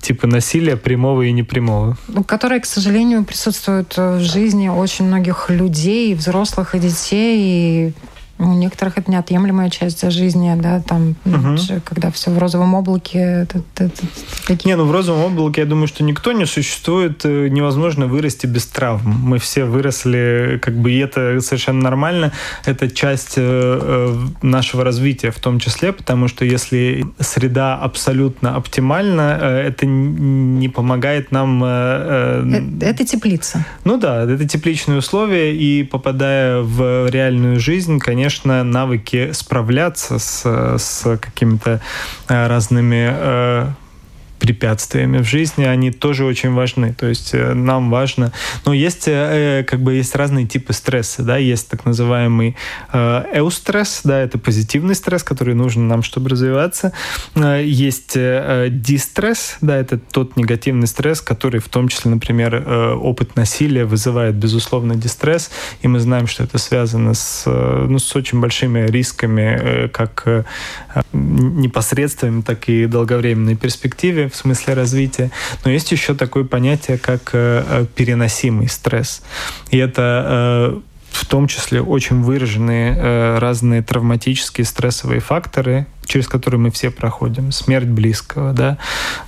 типы 0.00 0.26
насилия, 0.26 0.76
прямого 0.76 1.22
и 1.22 1.32
непрямого. 1.32 1.96
Ну, 2.08 2.24
которые, 2.24 2.60
к 2.60 2.66
сожалению, 2.66 3.24
присутствуют 3.24 3.96
в 3.96 4.20
жизни 4.20 4.68
очень 4.68 5.06
многих 5.06 5.48
людей, 5.48 6.14
взрослых 6.14 6.74
и 6.74 6.78
детей. 6.78 7.38
И 7.40 7.92
у 8.38 8.52
некоторых 8.52 8.98
это 8.98 9.10
неотъемлемая 9.10 9.70
часть 9.70 10.10
жизни, 10.10 10.52
да, 10.60 10.80
там, 10.80 11.14
угу. 11.24 11.56
когда 11.84 12.10
все 12.10 12.30
в 12.30 12.38
розовом 12.38 12.74
облаке. 12.74 13.18
Это, 13.18 13.58
это, 13.58 13.84
это, 13.84 14.02
такие... 14.46 14.70
Не, 14.70 14.76
ну 14.76 14.86
в 14.86 14.92
розовом 14.92 15.32
облаке, 15.32 15.60
я 15.60 15.66
думаю, 15.66 15.86
что 15.86 16.02
никто 16.02 16.32
не 16.32 16.44
существует, 16.44 17.24
э, 17.24 17.48
невозможно 17.48 18.06
вырасти 18.06 18.46
без 18.46 18.66
травм. 18.66 19.08
Мы 19.22 19.38
все 19.38 19.64
выросли, 19.64 20.58
как 20.60 20.74
бы, 20.74 20.90
и 20.90 20.98
это 20.98 21.40
совершенно 21.40 21.80
нормально. 21.80 22.32
Это 22.64 22.90
часть 22.90 23.34
э, 23.36 24.16
нашего 24.42 24.82
развития 24.82 25.30
в 25.30 25.38
том 25.38 25.60
числе, 25.60 25.92
потому 25.92 26.26
что 26.26 26.44
если 26.44 27.06
среда 27.20 27.76
абсолютно 27.76 28.56
оптимальна, 28.56 29.38
это 29.40 29.86
не 29.86 30.68
помогает 30.68 31.30
нам... 31.30 31.62
Это, 31.62 32.64
это 32.80 33.04
теплица. 33.04 33.64
Ну 33.84 33.96
да, 33.96 34.24
это 34.24 34.46
тепличные 34.48 34.98
условия, 34.98 35.54
и 35.54 35.84
попадая 35.84 36.60
в 36.60 37.08
реальную 37.08 37.60
жизнь, 37.60 37.98
конечно, 38.00 38.23
конечно, 38.24 38.64
навыки 38.64 39.32
справляться 39.32 40.18
с, 40.18 40.78
с 40.78 41.18
какими-то 41.18 41.82
э, 42.26 42.46
разными 42.46 43.10
э, 43.12 43.66
препятствиями 44.44 45.18
в 45.18 45.24
жизни, 45.24 45.64
они 45.64 45.90
тоже 45.90 46.26
очень 46.26 46.52
важны. 46.52 46.92
То 46.92 47.06
есть 47.06 47.30
э, 47.32 47.54
нам 47.54 47.88
важно... 47.88 48.30
Но 48.66 48.74
есть 48.74 49.04
э, 49.06 49.64
как 49.66 49.80
бы 49.80 49.94
есть 49.94 50.14
разные 50.14 50.46
типы 50.46 50.74
стресса, 50.74 51.22
да, 51.22 51.38
есть 51.38 51.70
так 51.70 51.86
называемый 51.86 52.54
э, 52.92 53.24
эустресс, 53.36 54.02
да, 54.04 54.20
это 54.20 54.36
позитивный 54.36 54.94
стресс, 54.94 55.22
который 55.22 55.54
нужен 55.54 55.88
нам, 55.88 56.02
чтобы 56.02 56.28
развиваться. 56.28 56.92
Есть 57.34 58.18
дистресс, 58.68 59.56
да, 59.62 59.78
это 59.78 59.98
тот 59.98 60.36
негативный 60.36 60.86
стресс, 60.86 61.22
который 61.22 61.60
в 61.60 61.68
том 61.68 61.88
числе, 61.88 62.10
например, 62.10 62.68
опыт 63.00 63.36
насилия 63.36 63.86
вызывает, 63.86 64.34
безусловно, 64.34 64.94
дистресс, 64.94 65.50
и 65.80 65.88
мы 65.88 66.00
знаем, 66.00 66.26
что 66.26 66.44
это 66.44 66.58
связано 66.58 67.14
с, 67.14 67.44
ну, 67.46 67.98
с 67.98 68.14
очень 68.14 68.40
большими 68.40 68.86
рисками, 68.86 69.88
как 69.88 70.46
непосредственными, 71.12 72.42
так 72.42 72.68
и 72.68 72.86
долговременной 72.86 73.56
перспективе 73.56 74.28
в 74.34 74.36
смысле 74.36 74.74
развития. 74.74 75.30
Но 75.64 75.70
есть 75.70 75.92
еще 75.92 76.14
такое 76.14 76.44
понятие, 76.44 76.98
как 76.98 77.30
э, 77.32 77.64
э, 77.66 77.86
переносимый 77.94 78.68
стресс. 78.68 79.22
И 79.70 79.78
это 79.78 80.74
э, 80.74 80.80
в 81.14 81.26
том 81.26 81.46
числе 81.46 81.80
очень 81.80 82.22
выраженные 82.22 82.96
э, 82.96 83.38
разные 83.38 83.82
травматические 83.82 84.64
стрессовые 84.64 85.20
факторы, 85.20 85.86
через 86.04 86.26
которые 86.26 86.60
мы 86.60 86.70
все 86.72 86.90
проходим. 86.90 87.52
Смерть 87.52 87.86
близкого, 87.86 88.52
да, 88.52 88.78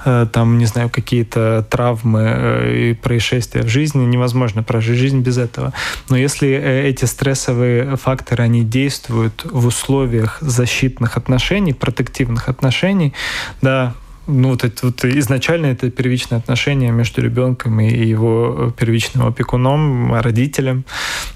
э, 0.05 0.27
там, 0.33 0.59
не 0.59 0.67
знаю, 0.67 0.91
какие-то 0.91 1.65
травмы 1.71 2.23
э, 2.25 2.77
и 2.91 2.95
происшествия 2.95 3.63
в 3.63 3.69
жизни. 3.69 4.05
Невозможно 4.05 4.65
прожить 4.65 4.99
жизнь 4.99 5.21
без 5.21 5.39
этого. 5.39 5.73
Но 6.09 6.17
если 6.17 6.49
э, 6.49 6.89
эти 6.89 7.05
стрессовые 7.05 7.97
факторы, 7.97 8.43
они 8.43 8.65
действуют 8.65 9.45
в 9.45 9.67
условиях 9.67 10.39
защитных 10.41 11.17
отношений, 11.17 11.73
протективных 11.73 12.49
отношений, 12.49 13.15
да, 13.63 13.95
ну, 14.27 14.51
вот 14.51 14.65
это 14.65 14.87
вот 14.87 15.05
изначально 15.05 15.67
это 15.67 15.91
первичное 15.91 16.39
отношение 16.39 16.91
между 16.91 17.23
ребенком 17.23 17.81
и 17.81 18.07
его 18.07 18.73
первичным 18.77 19.27
опекуном, 19.27 20.15
родителем. 20.15 20.85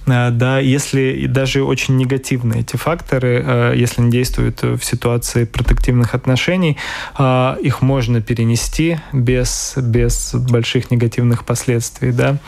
А, 0.06 0.30
да, 0.30 0.59
если 0.59 1.26
даже 1.26 1.62
очень 1.62 1.97
негативные 1.97 2.61
эти 2.61 2.76
факторы, 2.76 3.42
а, 3.47 3.75
если 3.75 4.02
они 4.02 4.11
действуют 4.11 4.62
в 4.62 4.80
ситуации 4.82 5.44
протективных 5.44 6.14
отношений, 6.14 6.76
их 7.18 7.82
можно 7.82 8.20
перенести 8.20 8.99
без, 9.12 9.75
без 9.76 10.35
больших 10.35 10.90
негативных 10.90 11.44
последствий, 11.44 12.12
да 12.12 12.38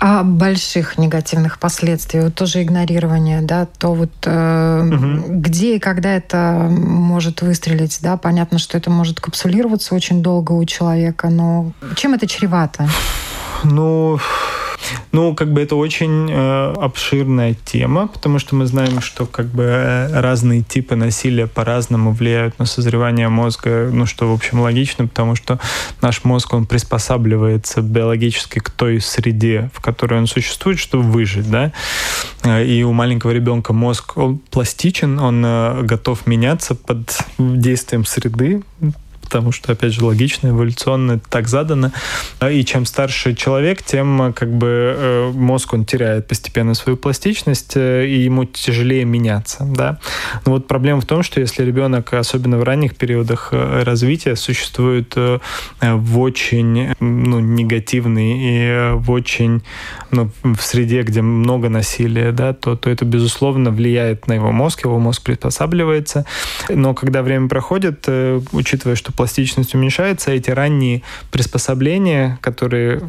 о 0.00 0.22
больших 0.22 0.96
негативных 0.96 1.58
последствий, 1.58 2.20
вот 2.20 2.34
тоже 2.34 2.62
игнорирование, 2.62 3.42
да, 3.42 3.66
то 3.66 3.92
вот 3.92 4.10
э, 4.24 4.82
угу. 4.82 5.34
где 5.34 5.76
и 5.76 5.78
когда 5.78 6.16
это 6.16 6.68
может 6.70 7.42
выстрелить, 7.42 7.98
да, 8.00 8.16
понятно, 8.16 8.58
что 8.58 8.78
это 8.78 8.90
может 8.90 9.20
капсулироваться 9.20 9.94
очень 9.94 10.22
долго 10.22 10.52
у 10.52 10.64
человека, 10.64 11.28
но 11.28 11.72
чем 11.96 12.14
это 12.14 12.26
чревато? 12.26 12.88
Ну, 13.62 14.18
ну, 15.12 15.34
как 15.34 15.52
бы 15.52 15.60
это 15.60 15.76
очень 15.76 16.30
э, 16.30 16.74
обширная 16.78 17.54
тема, 17.64 18.08
потому 18.08 18.38
что 18.38 18.54
мы 18.54 18.66
знаем, 18.66 19.00
что 19.00 19.26
как 19.26 19.46
бы 19.46 19.64
э, 19.64 20.20
разные 20.20 20.62
типы 20.62 20.96
насилия 20.96 21.46
по-разному 21.46 22.12
влияют 22.12 22.58
на 22.58 22.66
созревание 22.66 23.28
мозга, 23.28 23.90
ну, 23.92 24.06
что, 24.06 24.30
в 24.30 24.34
общем, 24.34 24.60
логично, 24.60 25.06
потому 25.06 25.36
что 25.36 25.58
наш 26.00 26.24
мозг, 26.24 26.54
он 26.54 26.66
приспосабливается 26.66 27.82
биологически 27.82 28.58
к 28.58 28.70
той 28.70 29.00
среде, 29.00 29.70
в 29.74 29.80
которой 29.80 30.18
он 30.18 30.26
существует, 30.26 30.78
чтобы 30.78 31.04
выжить, 31.04 31.50
да. 31.50 31.72
Э, 32.44 32.64
и 32.64 32.82
у 32.82 32.92
маленького 32.92 33.32
ребенка 33.32 33.72
мозг, 33.72 34.16
он 34.16 34.38
пластичен, 34.38 35.18
он 35.18 35.42
э, 35.44 35.82
готов 35.82 36.26
меняться 36.26 36.74
под 36.74 37.18
действием 37.38 38.04
среды, 38.04 38.62
потому 39.30 39.52
что, 39.52 39.70
опять 39.70 39.92
же, 39.92 40.04
логично, 40.04 40.48
эволюционно 40.48 41.20
так 41.20 41.46
задано. 41.46 41.92
И 42.50 42.64
чем 42.64 42.84
старше 42.84 43.36
человек, 43.36 43.80
тем 43.84 44.32
как 44.34 44.52
бы 44.52 44.96
э, 44.98 45.30
мозг, 45.32 45.72
он 45.72 45.84
теряет 45.84 46.26
постепенно 46.26 46.74
свою 46.74 46.96
пластичность, 46.96 47.76
э, 47.76 48.08
и 48.08 48.24
ему 48.24 48.44
тяжелее 48.44 49.04
меняться, 49.04 49.64
да. 49.64 50.00
Но 50.44 50.52
вот 50.52 50.66
проблема 50.66 51.00
в 51.00 51.06
том, 51.06 51.22
что 51.22 51.38
если 51.38 51.64
ребенок, 51.64 52.12
особенно 52.12 52.58
в 52.58 52.64
ранних 52.64 52.96
периодах 52.96 53.50
э, 53.52 53.84
развития, 53.84 54.34
существует 54.34 55.14
в 55.80 56.18
очень 56.18 56.92
ну, 56.98 57.38
негативный 57.38 58.32
и 58.36 58.92
в 58.94 59.12
очень 59.12 59.62
ну, 60.10 60.30
в 60.42 60.60
среде, 60.60 61.02
где 61.02 61.22
много 61.22 61.68
насилия, 61.68 62.32
да, 62.32 62.52
то, 62.52 62.74
то 62.74 62.90
это, 62.90 63.04
безусловно, 63.04 63.70
влияет 63.70 64.26
на 64.26 64.32
его 64.32 64.50
мозг, 64.50 64.84
его 64.84 64.98
мозг 64.98 65.22
приспосабливается. 65.22 66.26
Но 66.68 66.94
когда 66.94 67.22
время 67.22 67.48
проходит, 67.48 68.08
учитывая, 68.08 68.96
что 68.96 69.12
пластичность 69.20 69.74
уменьшается, 69.74 70.30
эти 70.30 70.50
ранние 70.50 71.02
приспособления, 71.30 72.38
которые 72.40 73.02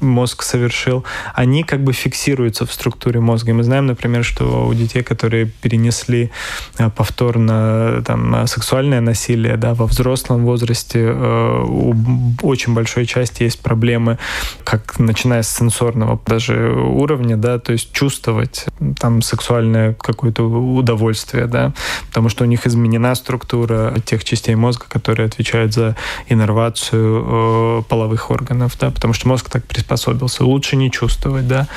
мозг 0.00 0.42
совершил, 0.42 1.04
они 1.34 1.62
как 1.62 1.82
бы 1.82 1.92
фиксируются 1.92 2.66
в 2.66 2.72
структуре 2.72 3.20
мозга. 3.20 3.50
И 3.50 3.54
мы 3.54 3.62
знаем, 3.62 3.86
например, 3.86 4.24
что 4.24 4.66
у 4.66 4.74
детей, 4.74 5.02
которые 5.02 5.46
перенесли 5.46 6.30
э, 6.78 6.90
повторно 6.90 8.02
там, 8.06 8.46
сексуальное 8.46 9.00
насилие 9.00 9.56
да, 9.56 9.74
во 9.74 9.86
взрослом 9.86 10.44
возрасте, 10.44 11.00
э, 11.00 11.64
у 11.66 11.94
очень 12.42 12.74
большой 12.74 13.06
части 13.06 13.42
есть 13.42 13.60
проблемы, 13.60 14.18
как 14.64 14.98
начиная 14.98 15.42
с 15.42 15.48
сенсорного 15.48 16.20
даже 16.26 16.72
уровня, 16.72 17.36
да, 17.36 17.58
то 17.58 17.72
есть 17.72 17.92
чувствовать 17.92 18.66
там 18.98 19.22
сексуальное 19.22 19.94
какое-то 19.94 20.44
удовольствие, 20.44 21.46
да, 21.46 21.72
потому 22.08 22.28
что 22.28 22.44
у 22.44 22.46
них 22.46 22.66
изменена 22.66 23.14
структура 23.14 23.94
тех 24.04 24.24
частей 24.24 24.54
мозга, 24.54 24.86
которые 24.88 25.26
отвечают 25.26 25.72
за 25.72 25.96
иннервацию 26.28 27.80
э, 27.80 27.82
половых 27.88 28.30
органов, 28.30 28.76
да, 28.80 28.90
потому 28.90 29.14
что 29.14 29.28
мозг 29.28 29.48
так 29.48 29.61
так 29.62 29.68
приспособился. 29.68 30.44
Лучше 30.44 30.76
не 30.76 30.90
чувствовать, 30.90 31.46
да, 31.46 31.68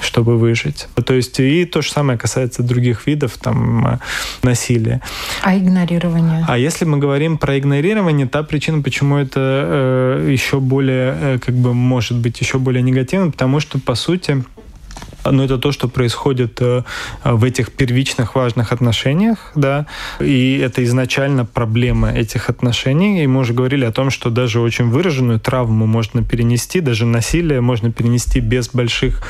чтобы 0.00 0.38
выжить. 0.38 0.88
То 1.04 1.14
есть 1.14 1.38
и 1.40 1.64
то 1.64 1.82
же 1.82 1.90
самое 1.90 2.18
касается 2.18 2.62
других 2.62 3.06
видов 3.06 3.36
там 3.38 3.86
э, 3.86 3.98
насилия. 4.42 5.00
А 5.42 5.56
игнорирование? 5.56 6.44
А 6.48 6.58
если 6.58 6.84
мы 6.84 6.98
говорим 6.98 7.38
про 7.38 7.58
игнорирование, 7.58 8.26
та 8.26 8.42
причина, 8.42 8.82
почему 8.82 9.16
это 9.16 9.40
э, 10.24 10.28
еще 10.32 10.60
более, 10.60 11.16
э, 11.20 11.38
как 11.38 11.54
бы, 11.54 11.74
может 11.74 12.18
быть 12.18 12.40
еще 12.40 12.58
более 12.58 12.82
негативно, 12.82 13.30
потому 13.30 13.60
что, 13.60 13.78
по 13.78 13.94
сути, 13.94 14.44
но 15.32 15.44
это 15.44 15.58
то, 15.58 15.72
что 15.72 15.88
происходит 15.88 16.60
э, 16.60 16.82
в 17.24 17.44
этих 17.44 17.72
первичных 17.72 18.34
важных 18.34 18.72
отношениях, 18.72 19.52
да, 19.54 19.86
и 20.20 20.58
это 20.58 20.84
изначально 20.84 21.44
проблема 21.44 22.12
этих 22.12 22.50
отношений, 22.50 23.22
и 23.22 23.26
мы 23.26 23.40
уже 23.40 23.52
говорили 23.52 23.84
о 23.84 23.92
том, 23.92 24.10
что 24.10 24.30
даже 24.30 24.60
очень 24.60 24.90
выраженную 24.90 25.40
травму 25.40 25.86
можно 25.86 26.22
перенести, 26.22 26.80
даже 26.80 27.06
насилие 27.06 27.60
можно 27.60 27.90
перенести 27.90 28.40
без 28.40 28.68
больших 28.68 29.22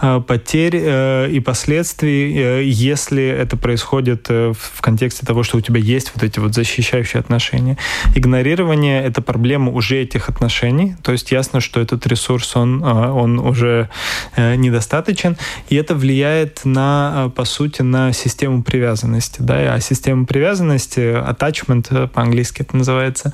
э, 0.00 0.20
потерь 0.26 0.76
э, 0.76 1.28
и 1.30 1.40
последствий, 1.40 2.62
если 2.62 3.24
это 3.24 3.56
происходит 3.56 4.28
в 4.28 4.80
контексте 4.80 5.26
того, 5.26 5.42
что 5.42 5.58
у 5.58 5.60
тебя 5.60 5.80
есть 5.80 6.12
вот 6.14 6.22
эти 6.24 6.38
вот 6.38 6.54
защищающие 6.54 7.20
отношения. 7.20 7.76
Игнорирование— 8.14 9.02
это 9.04 9.22
проблема 9.22 9.72
уже 9.72 9.96
этих 9.96 10.28
отношений, 10.28 10.96
то 11.02 11.12
есть 11.12 11.32
ясно, 11.32 11.60
что 11.60 11.80
этот 11.80 12.06
ресурс, 12.06 12.56
он, 12.56 12.82
он 12.82 13.38
уже 13.38 13.88
недостаточен, 14.36 15.36
и 15.68 15.76
это 15.76 15.94
влияет 15.94 16.64
на, 16.64 17.30
по 17.34 17.44
сути, 17.44 17.82
на 17.82 18.12
систему 18.12 18.62
привязанности. 18.62 19.36
Да? 19.40 19.74
А 19.74 19.80
система 19.80 20.26
привязанности, 20.26 21.00
attachment 21.00 21.86
э, 21.90 22.08
по-английски 22.08 22.62
это 22.62 22.76
называется, 22.76 23.32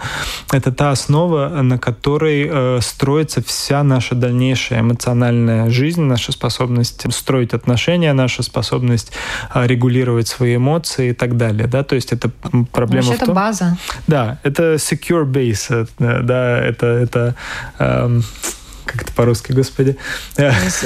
это 0.52 0.72
та 0.72 0.90
основа, 0.90 1.48
на 1.62 1.78
которой 1.78 2.48
э, 2.50 2.80
строится 2.82 3.42
вся 3.42 3.82
наша 3.82 4.14
дальнейшая 4.14 4.80
эмоциональная 4.80 5.70
жизнь, 5.70 6.02
наша 6.02 6.32
способность 6.32 7.12
строить 7.12 7.54
отношения, 7.54 8.12
наша 8.12 8.42
способность 8.42 9.12
э, 9.54 9.66
регулировать 9.66 10.28
свои 10.28 10.56
эмоции 10.56 11.10
и 11.10 11.14
так 11.14 11.36
далее. 11.36 11.66
Да? 11.66 11.82
То 11.84 11.94
есть 11.94 12.12
это 12.12 12.30
проблема 12.72 13.06
Вообще 13.06 13.16
в 13.16 13.26
том... 13.26 13.28
это 13.28 13.34
база. 13.34 13.78
Да, 14.06 14.38
это 14.42 14.74
secure 14.74 15.24
base, 15.24 15.88
да, 15.98 16.58
это, 16.58 16.86
это 16.86 17.34
эм, 17.78 18.22
как 18.88 19.02
это 19.02 19.12
по-русски, 19.12 19.52
господи? 19.52 19.96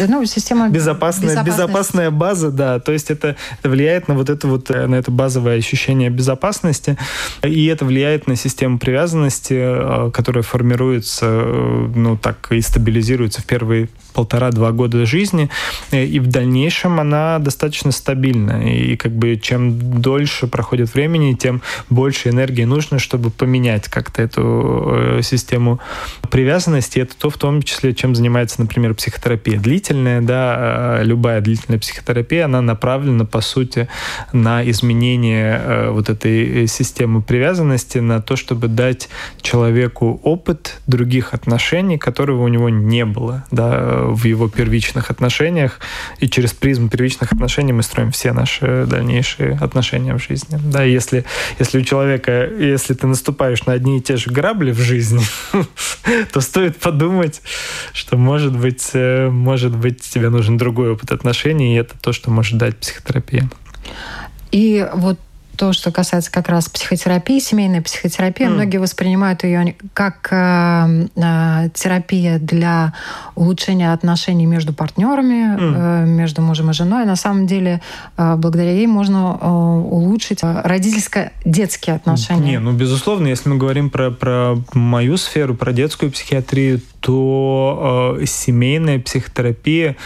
Ну, 0.08 0.24
система 0.26 0.68
безопасная, 0.70 1.42
безопасная 1.42 2.10
база, 2.10 2.50
да. 2.50 2.80
То 2.80 2.92
есть 2.92 3.10
это, 3.10 3.36
это 3.60 3.68
влияет 3.68 4.08
на 4.08 4.14
вот 4.14 4.28
это 4.28 4.48
вот, 4.48 4.70
э, 4.70 4.86
на 4.86 4.96
это 4.96 5.10
базовое 5.10 5.58
ощущение 5.58 6.10
безопасности, 6.10 6.98
и 7.42 7.66
это 7.66 7.84
влияет 7.84 8.26
на 8.26 8.36
систему 8.36 8.78
привязанности, 8.78 9.54
э, 9.56 10.10
которая 10.12 10.42
формируется, 10.42 11.26
э, 11.26 11.90
ну, 11.94 12.16
так 12.16 12.50
и 12.50 12.60
стабилизируется 12.60 13.40
в 13.40 13.44
первые 13.44 13.88
полтора-два 14.12 14.72
года 14.72 15.06
жизни, 15.06 15.50
и 15.90 16.20
в 16.20 16.26
дальнейшем 16.26 17.00
она 17.00 17.38
достаточно 17.38 17.92
стабильна. 17.92 18.68
И 18.68 18.96
как 18.96 19.12
бы 19.12 19.36
чем 19.36 20.00
дольше 20.00 20.46
проходит 20.46 20.94
времени, 20.94 21.34
тем 21.34 21.62
больше 21.90 22.28
энергии 22.28 22.64
нужно, 22.64 22.98
чтобы 22.98 23.30
поменять 23.30 23.88
как-то 23.88 24.22
эту 24.22 25.20
систему 25.22 25.80
привязанности. 26.30 26.98
Это 26.98 27.16
то, 27.16 27.30
в 27.30 27.36
том 27.36 27.62
числе, 27.62 27.94
чем 27.94 28.14
занимается, 28.14 28.60
например, 28.60 28.94
психотерапия. 28.94 29.58
Длительная, 29.58 30.20
да, 30.20 30.98
э, 31.00 31.04
любая 31.04 31.40
длительная 31.40 31.78
психотерапия, 31.78 32.44
она 32.44 32.60
направлена, 32.60 33.24
по 33.24 33.40
сути, 33.40 33.88
на 34.32 34.68
изменение 34.70 35.60
э, 35.62 35.90
вот 35.90 36.08
этой 36.08 36.66
системы 36.66 37.22
привязанности, 37.22 37.98
на 37.98 38.20
то, 38.20 38.36
чтобы 38.36 38.68
дать 38.68 39.08
человеку 39.40 40.20
опыт 40.22 40.80
других 40.86 41.34
отношений, 41.34 41.98
которого 41.98 42.42
у 42.44 42.48
него 42.48 42.68
не 42.68 43.04
было, 43.04 43.44
да, 43.50 44.01
в 44.06 44.24
его 44.24 44.48
первичных 44.48 45.10
отношениях. 45.10 45.80
И 46.18 46.28
через 46.28 46.52
призму 46.52 46.88
первичных 46.88 47.32
отношений 47.32 47.72
мы 47.72 47.82
строим 47.82 48.10
все 48.10 48.32
наши 48.32 48.86
дальнейшие 48.86 49.58
отношения 49.60 50.14
в 50.14 50.22
жизни. 50.22 50.58
Да, 50.62 50.82
если, 50.82 51.24
если 51.58 51.78
у 51.78 51.82
человека, 51.82 52.46
если 52.46 52.94
ты 52.94 53.06
наступаешь 53.06 53.64
на 53.66 53.72
одни 53.72 53.98
и 53.98 54.00
те 54.00 54.16
же 54.16 54.30
грабли 54.30 54.72
в 54.72 54.80
жизни, 54.80 55.22
то 56.32 56.40
стоит 56.40 56.76
подумать, 56.76 57.42
что, 57.92 58.16
может 58.16 58.56
быть, 58.56 58.90
э, 58.94 59.28
может 59.28 59.76
быть, 59.76 60.00
тебе 60.02 60.28
нужен 60.28 60.56
другой 60.56 60.92
опыт 60.92 61.12
отношений, 61.12 61.74
и 61.74 61.78
это 61.78 61.94
то, 62.00 62.12
что 62.12 62.30
может 62.30 62.58
дать 62.58 62.76
психотерапия. 62.76 63.50
И 64.50 64.86
вот 64.94 65.18
то, 65.56 65.72
что 65.72 65.90
касается 65.90 66.30
как 66.30 66.48
раз 66.48 66.68
психотерапии, 66.68 67.38
семейной 67.38 67.82
психотерапии, 67.82 68.46
mm. 68.46 68.50
многие 68.50 68.78
воспринимают 68.78 69.44
ее 69.44 69.74
как 69.94 70.28
э, 70.30 71.08
э, 71.16 71.68
терапия 71.74 72.38
для 72.38 72.94
улучшения 73.34 73.92
отношений 73.92 74.46
между 74.46 74.72
партнерами, 74.72 75.56
mm. 75.56 76.04
э, 76.04 76.06
между 76.06 76.42
мужем 76.42 76.70
и 76.70 76.72
женой. 76.72 77.04
На 77.04 77.16
самом 77.16 77.46
деле, 77.46 77.80
э, 78.16 78.36
благодаря 78.36 78.72
ей 78.72 78.86
можно 78.86 79.38
э, 79.40 79.46
улучшить 79.46 80.40
родительско-детские 80.42 81.96
отношения. 81.96 82.52
Не, 82.52 82.58
ну 82.58 82.72
безусловно, 82.72 83.26
если 83.26 83.48
мы 83.48 83.56
говорим 83.56 83.90
про, 83.90 84.10
про 84.10 84.58
мою 84.72 85.16
сферу, 85.16 85.54
про 85.54 85.72
детскую 85.72 86.10
психиатрию, 86.10 86.80
то 87.02 88.16
э, 88.20 88.26
семейная 88.26 89.00
психотерапия 89.00 89.96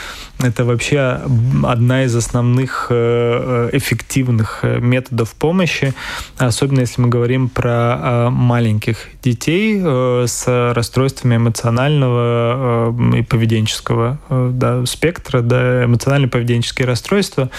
это 0.40 0.64
вообще 0.64 1.20
одна 1.62 2.04
из 2.04 2.16
основных 2.16 2.88
э, 2.90 3.70
э 3.72 3.76
эффективных 3.76 4.60
э, 4.62 4.80
методов 4.80 5.34
помощи, 5.36 5.94
особенно 6.38 6.80
если 6.80 7.00
мы 7.00 7.08
говорим 7.08 7.48
про 7.48 7.70
э, 7.70 8.28
маленьких 8.30 9.08
детей 9.22 9.80
э, 9.82 10.24
с 10.26 10.72
расстройствами 10.74 11.36
эмоционального 11.36 12.94
э, 13.12 13.18
и 13.18 13.22
поведенческого 13.22 14.18
да, 14.30 14.84
спектра, 14.86 15.40
да, 15.40 15.84
эмоционально-поведенческие 15.84 16.86
расстройства, 16.86 17.50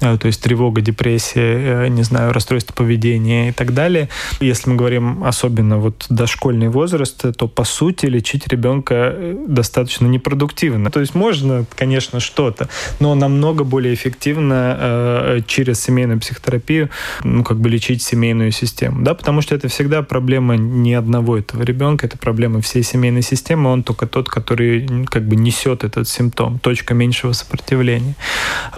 то 0.00 0.18
есть 0.24 0.42
тревога, 0.42 0.80
депрессия, 0.80 1.88
не 1.88 2.02
знаю, 2.02 2.32
расстройство 2.32 2.72
поведения 2.72 3.50
и 3.50 3.52
так 3.52 3.74
далее. 3.74 4.08
Если 4.40 4.70
мы 4.70 4.76
говорим 4.76 5.24
особенно 5.24 5.78
вот 5.78 6.06
дошкольный 6.08 6.68
возраст, 6.68 7.24
то 7.36 7.48
по 7.48 7.64
сути 7.64 8.06
лечить 8.06 8.48
ребенка 8.48 9.14
достаточно 9.46 10.06
непродуктивно. 10.06 10.90
То 10.90 11.00
есть 11.00 11.14
можно, 11.14 11.64
конечно, 11.76 12.20
что-то, 12.20 12.68
но 13.00 13.14
намного 13.14 13.64
более 13.64 13.94
эффективно 13.94 15.42
через 15.46 15.80
семейную 15.80 16.20
психотерапию 16.20 16.90
ну, 17.26 17.44
как 17.44 17.58
бы 17.58 17.68
лечить 17.68 18.02
семейную 18.02 18.50
систему. 18.52 19.02
Да? 19.02 19.14
Потому 19.14 19.40
что 19.40 19.54
это 19.54 19.68
всегда 19.68 20.02
проблема 20.02 20.56
не 20.56 20.94
одного 20.94 21.38
этого 21.38 21.62
ребенка, 21.62 22.06
это 22.06 22.18
проблема 22.18 22.60
всей 22.60 22.82
семейной 22.82 23.22
системы, 23.22 23.70
он 23.70 23.82
только 23.82 24.06
тот, 24.06 24.28
который 24.28 25.06
как 25.06 25.26
бы 25.26 25.36
несет 25.36 25.84
этот 25.84 26.08
симптом, 26.08 26.58
точка 26.58 26.94
меньшего 26.94 27.32
сопротивления. 27.32 28.14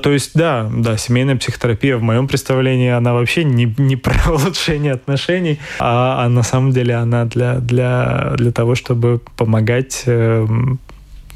То 0.02 0.11
есть, 0.11 0.32
да, 0.34 0.70
да, 0.72 0.96
семейная 0.96 1.37
психотерапия 1.37 1.96
в 1.96 2.02
моем 2.02 2.28
представлении, 2.28 2.90
она 2.90 3.12
вообще 3.12 3.44
не, 3.44 3.74
не 3.78 3.96
про 3.96 4.14
улучшение 4.32 4.92
отношений, 4.92 5.58
а, 5.78 6.24
а 6.24 6.28
на 6.28 6.42
самом 6.42 6.72
деле 6.72 6.94
она 6.94 7.24
для, 7.24 7.56
для, 7.56 8.34
для 8.37 8.52
того, 8.52 8.74
чтобы 8.74 9.20
помогать 9.37 10.02
эм, 10.06 10.78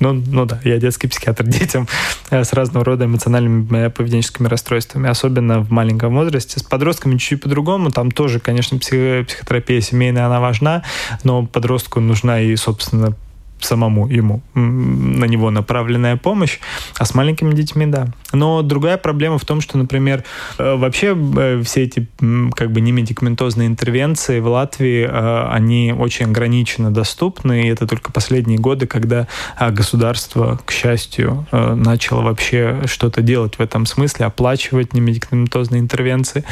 ну, 0.01 0.13
ну 0.13 0.47
да, 0.47 0.61
я 0.65 0.79
детский 0.79 1.09
психиатр 1.09 1.45
детям 1.47 1.89
э, 2.31 2.45
с 2.45 2.53
разного 2.53 2.85
рода 2.85 3.05
эмоциональными 3.05 3.89
поведенческими 3.89 4.49
расстройствами, 4.49 5.09
особенно 5.09 5.61
в 5.61 5.71
маленьком 5.71 6.15
возрасте. 6.15 6.59
С 6.59 6.63
подростками 6.63 7.13
чуть-чуть 7.13 7.43
по-другому. 7.43 7.91
Там 7.91 8.11
тоже, 8.11 8.41
конечно, 8.41 8.79
психотерапия 8.79 9.81
семейная, 9.81 10.27
она 10.27 10.41
важна, 10.41 10.83
но 11.25 11.47
подростку 11.47 12.01
нужна 12.01 12.41
и, 12.41 12.55
собственно, 12.57 13.15
самому 13.65 14.09
ему 14.09 14.43
на 14.55 15.25
него 15.27 15.51
направленная 15.51 16.17
помощь, 16.17 16.59
а 16.99 17.05
с 17.05 17.15
маленькими 17.15 17.55
детьми, 17.55 17.87
да. 17.87 18.09
Но 18.33 18.63
другая 18.63 18.97
проблема 18.97 19.39
в 19.39 19.45
том, 19.45 19.61
что, 19.61 19.79
например, 19.79 20.25
э, 20.59 20.75
вообще 20.75 21.17
э, 21.17 21.63
все 21.65 21.83
эти 21.83 22.07
как 22.55 22.73
бы 22.73 22.81
немедикаментозные 22.81 23.69
интервенции 23.69 24.41
в 24.41 24.49
Латвии, 24.49 25.07
э, 25.09 25.49
они 25.51 25.95
очень 25.97 26.27
ограниченно 26.27 26.93
доступны, 26.93 27.65
и 27.65 27.69
это 27.69 27.87
только 27.87 28.13
последние 28.13 28.59
годы, 28.59 28.87
когда 28.87 29.27
государство, 29.61 30.61
к 30.65 30.73
счастью, 30.73 31.47
начало 31.53 32.23
вообще 32.23 32.83
что-то 32.87 33.23
делать 33.23 33.57
в 33.57 33.61
этом 33.61 33.87
смысле, 33.87 34.27
оплачивать 34.27 34.95
немедикаментозные 34.95 35.81
интервенции. 35.81 36.45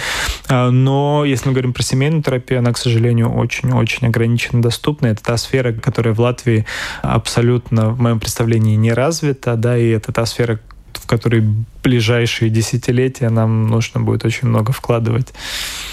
Но 0.49 1.25
если 1.25 1.49
мы 1.49 1.53
говорим 1.55 1.73
про 1.73 1.83
семейную 1.83 2.23
терапию, 2.23 2.59
она, 2.59 2.73
к 2.73 2.79
сожалению, 2.79 3.31
очень-очень 3.33 4.07
ограниченно 4.07 4.63
доступна. 4.63 5.09
Это 5.09 5.23
та 5.23 5.37
сфера, 5.37 5.73
которая 5.73 6.15
в 6.15 6.21
Латвии 6.21 6.67
абсолютно, 7.03 7.91
в 7.91 8.01
моем 8.01 8.21
представлении, 8.21 8.77
не 8.77 8.93
развита, 8.93 9.57
да, 9.57 9.77
и 9.77 9.89
это 9.89 10.13
та 10.13 10.27
сфера, 10.27 10.61
в 10.95 11.07
которой 11.07 11.45
ближайшие 11.83 12.51
десятилетия 12.51 13.31
нам 13.31 13.69
нужно 13.69 14.01
будет 14.01 14.25
очень 14.25 14.49
много 14.49 14.73
вкладывать. 14.73 15.29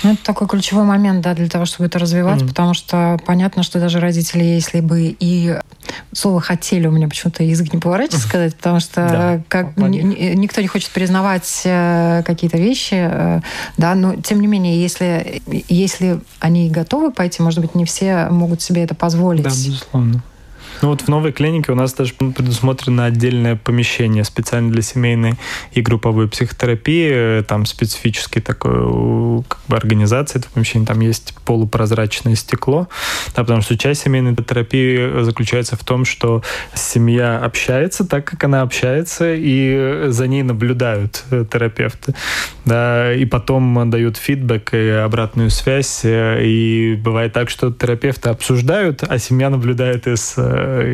Ну, 0.04 0.14
это 0.14 0.24
такой 0.24 0.48
ключевой 0.48 0.84
момент, 0.84 1.22
да, 1.22 1.34
для 1.34 1.48
того, 1.48 1.66
чтобы 1.66 1.88
это 1.88 2.00
развивать, 2.00 2.42
mm. 2.42 2.48
потому 2.48 2.74
что 2.74 3.18
понятно, 3.26 3.64
что 3.64 3.80
даже 3.80 4.00
родители, 4.00 4.44
если 4.44 4.82
бы 4.82 5.16
и 5.20 5.58
слово 6.14 6.42
«хотели» 6.42 6.88
у 6.88 6.92
меня 6.92 7.08
почему-то 7.08 7.44
язык 7.44 7.74
не 7.74 7.80
поворачивается 7.80 8.28
сказать, 8.28 8.56
потому 8.56 8.80
что 8.80 8.96
да, 8.96 9.42
как, 9.48 9.78
никто 9.78 10.62
не 10.62 10.68
хочет 10.68 10.90
признавать 10.90 11.62
э, 11.66 12.24
какие-то 12.26 12.58
вещи, 12.58 12.96
э, 12.96 13.42
да, 13.78 13.96
но 13.96 14.16
тем 14.16 14.42
не 14.42 14.48
менее, 14.48 14.82
если, 14.82 15.42
если 15.70 16.20
они 16.40 16.70
готовы 16.70 17.12
пойти, 17.12 17.42
может 17.42 17.62
быть, 17.62 17.76
не 17.76 17.86
все 17.86 18.28
могут 18.30 18.62
себе 18.62 18.84
это 18.84 18.96
позволить. 18.96 19.44
Да, 19.44 19.50
безусловно. 19.50 20.24
Ну 20.82 20.90
вот 20.90 21.02
в 21.02 21.08
новой 21.08 21.32
клинике 21.32 21.72
у 21.72 21.76
нас 21.76 21.94
даже 21.94 22.14
предусмотрено 22.14 23.06
отдельное 23.06 23.56
помещение 23.56 24.24
специально 24.24 24.72
для 24.72 24.82
семейной 24.82 25.34
и 25.72 25.82
групповой 25.82 26.28
психотерапии. 26.28 27.42
Там 27.44 27.66
специфический 27.66 28.42
такой 28.42 29.44
как 29.48 29.60
бы 29.68 29.76
организация 29.76 30.40
этого 30.40 30.54
помещения. 30.54 30.86
Там 30.86 31.00
есть 31.00 31.34
полупрозрачное 31.46 32.36
стекло, 32.36 32.88
да, 33.36 33.44
потому 33.44 33.62
что 33.62 33.78
часть 33.78 34.04
семейной 34.04 34.36
терапии 34.36 35.24
заключается 35.24 35.76
в 35.76 35.84
том, 35.84 36.06
что 36.06 36.44
семья 36.74 37.40
общается 37.40 38.06
так, 38.06 38.26
как 38.26 38.44
она 38.44 38.62
общается, 38.62 39.34
и 39.36 40.06
за 40.08 40.28
ней 40.28 40.44
наблюдают 40.44 41.24
терапевты. 41.30 42.14
Да, 42.66 43.14
и 43.14 43.26
потом 43.26 43.90
дают 43.90 44.18
фидбэк 44.18 44.74
и 44.74 44.90
обратную 44.90 45.50
связь. 45.50 46.02
И 46.04 47.00
бывает 47.02 47.34
так, 47.34 47.50
что 47.50 47.72
терапевты 47.72 48.30
обсуждают, 48.30 49.04
а 49.08 49.18
семья 49.18 49.50
наблюдает 49.50 50.06
из, 50.08 50.36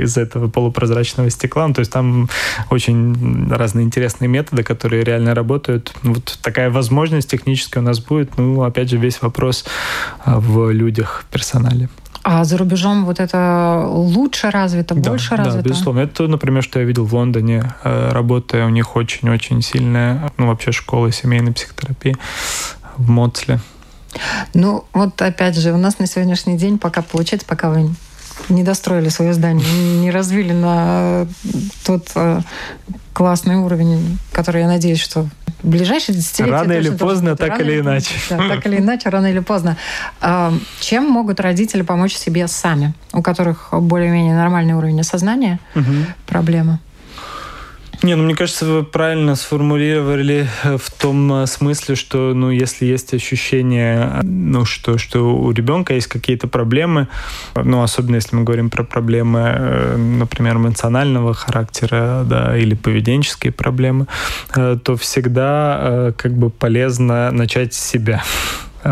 из 0.03 0.17
этого 0.17 0.47
полупрозрачного 0.47 1.29
стекла. 1.29 1.67
Ну, 1.67 1.73
то 1.73 1.79
есть 1.79 1.91
там 1.91 2.29
очень 2.69 3.49
разные 3.51 3.85
интересные 3.85 4.27
методы, 4.27 4.63
которые 4.63 5.03
реально 5.03 5.35
работают. 5.35 5.93
Вот 6.03 6.37
такая 6.41 6.69
возможность 6.69 7.29
техническая 7.29 7.81
у 7.83 7.85
нас 7.85 7.99
будет. 7.99 8.37
Ну, 8.37 8.63
опять 8.63 8.89
же, 8.89 8.97
весь 8.97 9.21
вопрос 9.21 9.65
а, 10.23 10.39
в 10.39 10.71
людях, 10.71 11.25
персонале. 11.31 11.89
А 12.23 12.45
за 12.45 12.57
рубежом 12.57 13.03
вот 13.03 13.19
это 13.19 13.83
лучше 13.85 14.49
развито, 14.49 14.95
да, 14.95 15.09
больше 15.09 15.35
развито? 15.35 15.63
Да, 15.63 15.69
безусловно. 15.69 15.99
Это, 15.99 16.27
например, 16.27 16.63
что 16.63 16.79
я 16.79 16.85
видел 16.85 17.03
в 17.05 17.13
Лондоне, 17.13 17.73
э, 17.83 18.09
работая, 18.11 18.65
у 18.65 18.69
них 18.69 18.95
очень-очень 18.95 19.61
сильная, 19.61 20.31
ну, 20.37 20.47
вообще 20.47 20.71
школа 20.71 21.11
семейной 21.11 21.51
психотерапии 21.51 22.15
в 22.95 23.09
Моцле. 23.09 23.59
Ну, 24.53 24.85
вот 24.93 25.21
опять 25.21 25.57
же, 25.57 25.73
у 25.73 25.77
нас 25.77 25.99
на 25.99 26.07
сегодняшний 26.07 26.57
день 26.57 26.77
пока 26.77 27.01
получается, 27.01 27.47
пока 27.47 27.69
вы 27.69 27.89
не 28.49 28.63
достроили 28.63 29.09
свое 29.09 29.33
здание, 29.33 29.65
не 29.99 30.11
развили 30.11 30.53
на 30.53 31.27
тот 31.85 32.09
э, 32.15 32.41
классный 33.13 33.55
уровень, 33.55 34.17
который 34.31 34.61
я 34.61 34.67
надеюсь, 34.67 34.99
что 34.99 35.27
в 35.61 35.69
ближайшие 35.69 36.15
десятилетия... 36.15 36.51
Рано 36.51 36.73
или 36.73 36.89
поздно, 36.89 37.37
так 37.37 37.51
рано 37.51 37.61
или 37.61 37.79
иначе. 37.79 38.09
Да, 38.29 38.37
так 38.49 38.65
или 38.67 38.77
иначе, 38.77 39.09
рано 39.09 39.27
или 39.27 39.39
поздно. 39.39 39.77
А, 40.19 40.53
чем 40.81 41.09
могут 41.09 41.39
родители 41.39 41.83
помочь 41.83 42.15
себе 42.15 42.47
сами, 42.47 42.93
у 43.13 43.21
которых 43.21 43.69
более-менее 43.71 44.35
нормальный 44.35 44.73
уровень 44.73 44.99
осознания 44.99 45.59
угу. 45.73 45.85
проблемы? 46.27 46.79
Не, 48.03 48.15
ну 48.15 48.23
мне 48.23 48.35
кажется, 48.35 48.65
вы 48.65 48.83
правильно 48.83 49.35
сформулировали 49.35 50.49
э, 50.65 50.77
в 50.77 50.91
том 50.91 51.43
э, 51.43 51.47
смысле, 51.47 51.95
что, 51.95 52.33
ну, 52.33 52.49
если 52.49 52.85
есть 52.85 53.13
ощущение, 53.13 54.19
ну, 54.23 54.65
что, 54.65 54.97
что 54.97 55.33
у 55.33 55.51
ребенка 55.51 55.93
есть 55.93 56.07
какие-то 56.07 56.49
проблемы, 56.49 57.07
ну, 57.55 57.81
особенно 57.81 58.15
если 58.15 58.35
мы 58.35 58.43
говорим 58.43 58.69
про 58.69 58.83
проблемы, 58.83 59.39
э, 59.39 59.95
например, 59.95 60.57
эмоционального 60.57 61.33
характера, 61.33 62.25
да, 62.25 62.57
или 62.57 62.75
поведенческие 62.75 63.53
проблемы, 63.53 64.07
то 64.53 64.97
всегда 64.97 66.13
как 66.17 66.33
бы 66.33 66.49
полезно 66.49 67.31
начать 67.31 67.73
с 67.73 67.79
себя 67.79 68.21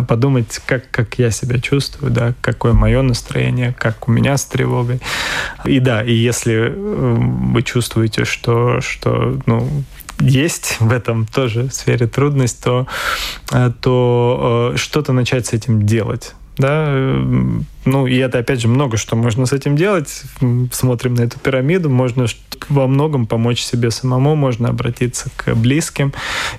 подумать, 0.07 0.59
как, 0.65 0.89
как 0.91 1.19
я 1.19 1.31
себя 1.31 1.59
чувствую, 1.59 2.11
да, 2.11 2.33
какое 2.41 2.73
мое 2.73 3.01
настроение, 3.01 3.75
как 3.77 4.07
у 4.07 4.11
меня 4.11 4.37
с 4.37 4.45
тревогой. 4.45 4.99
И 5.65 5.79
да, 5.79 6.03
и 6.03 6.13
если 6.13 6.53
э, 6.53 6.69
вы 6.73 7.61
чувствуете, 7.63 8.25
что, 8.25 8.81
что 8.81 9.39
ну, 9.45 9.67
есть 10.19 10.77
в 10.79 10.91
этом 10.91 11.25
тоже 11.25 11.69
сфере 11.71 12.07
трудность, 12.07 12.63
то, 12.63 12.87
э, 13.51 13.71
то 13.81 14.71
э, 14.73 14.77
что-то 14.77 15.13
начать 15.13 15.47
с 15.47 15.53
этим 15.53 15.85
делать 15.85 16.33
да, 16.57 16.93
ну 17.85 18.07
и 18.07 18.17
это 18.17 18.39
опять 18.39 18.61
же 18.61 18.67
много 18.67 18.97
что 18.97 19.15
можно 19.15 19.45
с 19.45 19.53
этим 19.53 19.75
делать. 19.75 20.23
Смотрим 20.71 21.15
на 21.15 21.21
эту 21.21 21.39
пирамиду, 21.39 21.89
можно 21.89 22.27
во 22.69 22.87
многом 22.87 23.25
помочь 23.25 23.61
себе 23.61 23.91
самому, 23.91 24.35
можно 24.35 24.69
обратиться 24.69 25.29
к 25.35 25.55
близким 25.55 26.13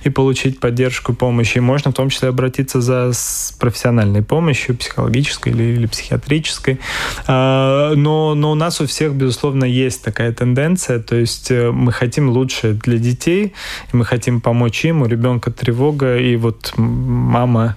и 0.05 0.11
получить 0.11 0.59
поддержку, 0.61 1.15
помощь. 1.15 1.57
И 1.57 1.61
можно 1.61 1.91
в 1.91 1.95
том 1.95 2.11
числе 2.11 2.29
обратиться 2.29 2.81
за 2.81 3.13
профессиональной 3.59 4.23
помощью, 4.23 4.77
психологической 4.77 5.53
или, 5.53 5.63
или 5.63 5.87
психиатрической. 5.87 6.81
А, 7.27 7.95
но, 7.95 8.35
но 8.35 8.53
у 8.53 8.55
нас 8.55 8.81
у 8.81 8.87
всех, 8.87 9.15
безусловно, 9.15 9.65
есть 9.65 10.03
такая 10.03 10.33
тенденция, 10.33 10.99
то 10.99 11.15
есть 11.17 11.51
э, 11.51 11.71
мы 11.71 11.93
хотим 11.93 12.31
лучше 12.31 12.73
для 12.73 12.99
детей, 12.99 13.53
мы 13.93 14.05
хотим 14.05 14.41
помочь 14.41 14.85
им, 14.85 15.03
у 15.03 15.07
ребенка 15.07 15.51
тревога, 15.51 16.19
и 16.19 16.37
вот 16.37 16.73
мама 16.77 17.77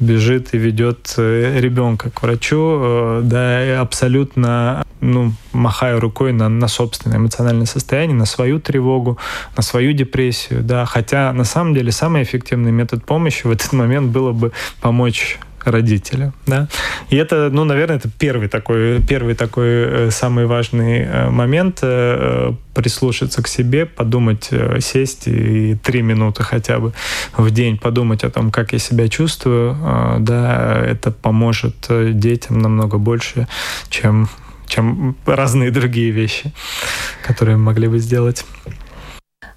бежит 0.00 0.54
и 0.54 0.58
ведет 0.58 1.14
э, 1.16 1.60
ребенка 1.60 2.10
к 2.10 2.22
врачу, 2.22 2.63
э, 2.64 3.22
да, 3.24 3.80
абсолютно, 3.80 4.84
ну, 5.00 5.32
махая 5.52 6.00
рукой 6.00 6.32
на, 6.32 6.48
на 6.48 6.68
собственное 6.68 7.18
эмоциональное 7.18 7.66
состояние, 7.66 8.16
на 8.16 8.26
свою 8.26 8.60
тревогу, 8.60 9.18
на 9.56 9.62
свою 9.62 9.92
депрессию, 9.92 10.62
да, 10.62 10.84
хотя 10.84 11.32
на 11.32 11.44
самом 11.44 11.74
деле 11.74 11.92
самый 11.92 12.22
эффективный 12.22 12.72
метод 12.72 13.04
помощи 13.04 13.46
в 13.46 13.50
этот 13.50 13.72
момент 13.72 14.10
было 14.10 14.32
бы 14.32 14.52
помочь 14.80 15.38
родителя, 15.64 16.32
да. 16.46 16.68
И 17.10 17.16
это, 17.16 17.50
ну, 17.50 17.64
наверное, 17.64 17.96
это 17.96 18.08
первый 18.08 18.48
такой, 18.48 19.00
первый 19.02 19.34
такой 19.34 19.68
э, 19.68 20.10
самый 20.10 20.46
важный 20.46 21.00
э, 21.00 21.30
момент 21.30 21.78
э, 21.82 22.52
прислушаться 22.74 23.42
к 23.42 23.48
себе, 23.48 23.86
подумать, 23.86 24.50
сесть 24.80 25.28
и 25.28 25.76
три 25.76 26.02
минуты 26.02 26.42
хотя 26.42 26.78
бы 26.78 26.92
в 27.36 27.50
день 27.50 27.78
подумать 27.78 28.24
о 28.24 28.30
том, 28.30 28.50
как 28.50 28.72
я 28.72 28.78
себя 28.78 29.08
чувствую, 29.08 29.76
да, 30.20 30.82
это 30.84 31.12
поможет 31.12 31.74
детям 31.88 32.58
намного 32.58 32.98
больше, 32.98 33.46
чем 33.90 34.28
чем 34.66 35.14
разные 35.26 35.70
другие 35.70 36.10
вещи, 36.10 36.52
которые 37.22 37.56
могли 37.58 37.86
бы 37.86 37.98
сделать. 37.98 38.44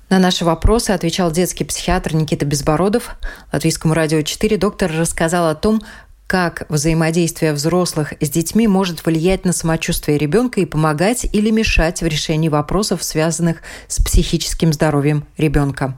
На 0.10 0.20
наши 0.20 0.46
вопросы 0.46 0.92
отвечал 0.92 1.32
детский 1.32 1.66
психиатр 1.66 2.16
Никита 2.16 2.46
Безбородов. 2.46 3.18
Латвийскому 3.52 3.94
радио 3.94 4.22
4 4.22 4.56
доктор 4.56 4.90
рассказал 4.98 5.50
о 5.50 5.56
том, 5.56 5.82
как 6.28 6.66
взаимодействие 6.70 7.52
взрослых 7.52 8.14
с 8.22 8.30
детьми 8.30 8.68
может 8.68 9.06
влиять 9.06 9.44
на 9.44 9.52
самочувствие 9.52 10.18
ребенка 10.18 10.62
и 10.62 10.66
помогать 10.66 11.28
или 11.34 11.50
мешать 11.50 12.02
в 12.02 12.08
решении 12.08 12.48
вопросов, 12.48 13.04
связанных 13.04 13.58
с 13.90 14.02
психическим 14.02 14.72
здоровьем 14.72 15.26
ребенка. 15.38 15.98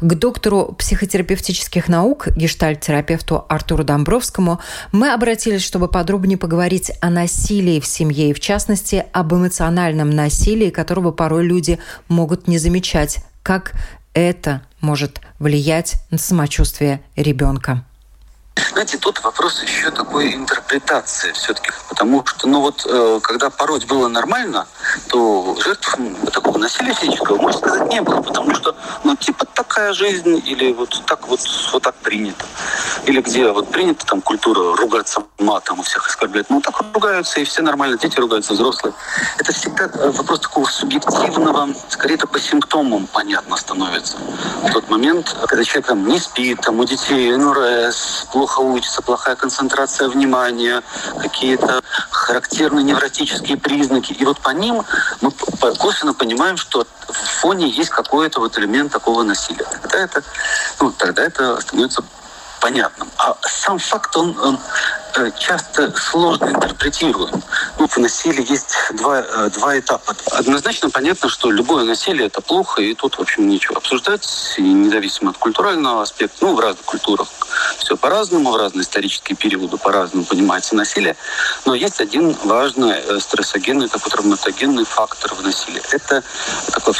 К 0.00 0.14
доктору 0.14 0.74
психотерапевтических 0.78 1.88
наук, 1.88 2.28
гештальт-терапевту 2.28 3.44
Артуру 3.48 3.84
Домбровскому, 3.84 4.60
мы 4.92 5.12
обратились, 5.12 5.62
чтобы 5.62 5.88
подробнее 5.88 6.38
поговорить 6.38 6.92
о 7.00 7.10
насилии 7.10 7.80
в 7.80 7.86
семье 7.86 8.30
и, 8.30 8.32
в 8.32 8.40
частности, 8.40 9.04
об 9.12 9.34
эмоциональном 9.34 10.10
насилии, 10.10 10.70
которого 10.70 11.12
порой 11.12 11.44
люди 11.44 11.78
могут 12.08 12.48
не 12.48 12.58
замечать, 12.58 13.18
как 13.42 13.72
это 14.14 14.62
может 14.80 15.20
влиять 15.38 15.94
на 16.10 16.18
самочувствие 16.18 17.00
ребенка. 17.16 17.84
Знаете, 18.54 18.98
тут 18.98 19.22
вопрос 19.22 19.62
еще 19.62 19.90
такой 19.90 20.34
интерпретации 20.34 21.32
все-таки. 21.32 21.70
Потому 21.88 22.24
что, 22.26 22.48
ну 22.48 22.60
вот, 22.60 22.86
э, 22.86 23.20
когда 23.22 23.50
пороть 23.50 23.86
было 23.86 24.08
нормально, 24.08 24.66
то 25.08 25.56
жертв 25.62 25.96
такого 26.32 26.58
насилия 26.58 26.94
физического, 26.94 27.36
можно 27.36 27.58
сказать, 27.58 27.88
не 27.90 28.00
было. 28.02 28.20
Потому 28.20 28.54
что, 28.54 28.74
ну, 29.04 29.16
типа, 29.16 29.44
такая 29.44 29.92
жизнь, 29.92 30.42
или 30.46 30.72
вот 30.72 31.02
так 31.06 31.28
вот, 31.28 31.40
вот 31.72 31.82
так 31.82 31.94
принято. 31.96 32.44
Или 33.06 33.20
где 33.20 33.50
вот 33.50 33.70
принята 33.70 34.06
там 34.06 34.20
культура 34.20 34.76
ругаться 34.76 35.22
матом 35.38 35.80
у 35.80 35.82
всех 35.82 36.06
оскорблять. 36.06 36.46
Ну, 36.50 36.60
так 36.60 36.80
ругаются, 36.94 37.40
и 37.40 37.44
все 37.44 37.62
нормально, 37.62 37.98
дети 37.98 38.18
ругаются, 38.18 38.52
взрослые. 38.52 38.94
Это 39.38 39.52
всегда 39.52 39.84
э, 39.84 40.10
вопрос 40.10 40.40
такого 40.40 40.66
субъективного, 40.66 41.68
скорее 41.88 42.16
то 42.16 42.26
по 42.26 42.38
симптомам 42.38 43.06
понятно 43.06 43.56
становится. 43.56 44.16
В 44.62 44.72
тот 44.72 44.88
момент, 44.88 45.36
когда 45.46 45.64
человек 45.64 45.86
там 45.86 46.06
не 46.06 46.18
спит, 46.18 46.60
там 46.60 46.80
у 46.80 46.84
детей 46.84 47.36
НРС, 47.36 48.26
плохо 48.42 48.58
учится, 48.58 49.02
плохая 49.02 49.36
концентрация 49.36 50.08
внимания, 50.08 50.82
какие-то 51.20 51.80
характерные 52.10 52.82
невротические 52.82 53.56
признаки. 53.56 54.12
И 54.14 54.24
вот 54.24 54.40
по 54.40 54.50
ним 54.50 54.82
мы 55.20 55.30
косвенно 55.78 56.12
понимаем, 56.12 56.56
что 56.56 56.84
в 57.08 57.40
фоне 57.40 57.68
есть 57.68 57.90
какой-то 57.90 58.40
вот 58.40 58.58
элемент 58.58 58.90
такого 58.90 59.22
насилия. 59.22 59.64
Тогда 59.64 59.98
это, 59.98 60.24
ну, 60.80 60.90
тогда 60.90 61.22
это 61.22 61.60
становится 61.60 62.02
понятным. 62.60 63.08
А 63.16 63.36
сам 63.42 63.78
факт, 63.78 64.16
он, 64.16 64.36
он 64.40 64.58
часто 65.38 65.92
сложно 65.96 66.46
интерпретируем. 66.46 67.42
Ну, 67.78 67.86
в 67.86 67.96
насилии 67.98 68.44
есть 68.50 68.74
два, 68.94 69.20
э, 69.20 69.50
два 69.50 69.78
этапа. 69.78 70.14
Однозначно 70.30 70.90
понятно, 70.90 71.28
что 71.28 71.50
любое 71.50 71.84
насилие– 71.84 72.26
это 72.28 72.40
плохо, 72.40 72.82
и 72.82 72.94
тут, 72.94 73.16
в 73.16 73.20
общем, 73.20 73.48
ничего 73.48 73.76
обсуждать, 73.76 74.26
и 74.56 74.62
независимо 74.62 75.30
от 75.30 75.38
культурального 75.38 76.02
аспекта, 76.02 76.36
ну, 76.40 76.54
в 76.54 76.60
разных 76.60 76.84
культурах 76.84 77.28
все 77.78 77.96
по-разному, 77.96 78.52
в 78.52 78.56
разные 78.56 78.82
исторические 78.82 79.36
периоды 79.36 79.76
по-разному 79.76 80.24
понимается 80.24 80.74
насилие. 80.74 81.16
Но 81.64 81.74
есть 81.74 82.00
один 82.00 82.36
важный 82.44 82.92
э, 82.92 83.20
стрессогенный, 83.20 83.88
такой 83.88 84.10
травматогенный 84.10 84.84
фактор 84.84 85.34
в 85.34 85.42
насилии. 85.42 85.82
Это 85.90 86.22
такая 86.70 86.94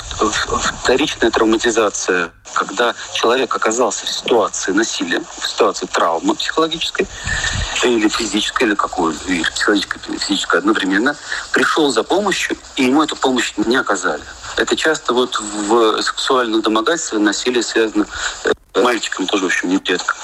вторичная 0.83 1.31
травматизация, 1.31 2.33
когда 2.53 2.95
человек 3.15 3.55
оказался 3.55 4.07
в 4.07 4.11
ситуации 4.11 4.73
насилия, 4.73 5.23
в 5.39 5.49
ситуации 5.49 5.87
травмы 5.87 6.35
психологической, 6.35 7.07
или 8.03 8.09
физической, 8.09 8.65
или 8.65 8.75
какой, 8.75 9.15
или 9.27 9.43
психологической, 9.43 10.01
или 10.09 10.19
физической 10.19 10.59
одновременно, 10.59 11.17
пришел 11.53 11.91
за 11.91 12.03
помощью, 12.03 12.57
и 12.77 12.85
ему 12.85 13.03
эту 13.03 13.17
помощь 13.17 13.53
не 13.57 13.77
оказали. 13.77 14.23
Это 14.57 14.77
часто 14.77 15.15
вот 15.15 15.41
в 15.41 16.03
сексуальных 16.03 16.63
домогательствах 16.63 17.21
насилие 17.23 17.63
связано 17.63 18.07
э, 18.45 18.53
мальчикам 18.75 19.27
тоже, 19.27 19.45
в 19.45 19.47
общем, 19.47 19.69
не 19.69 19.79
редко. 19.79 20.15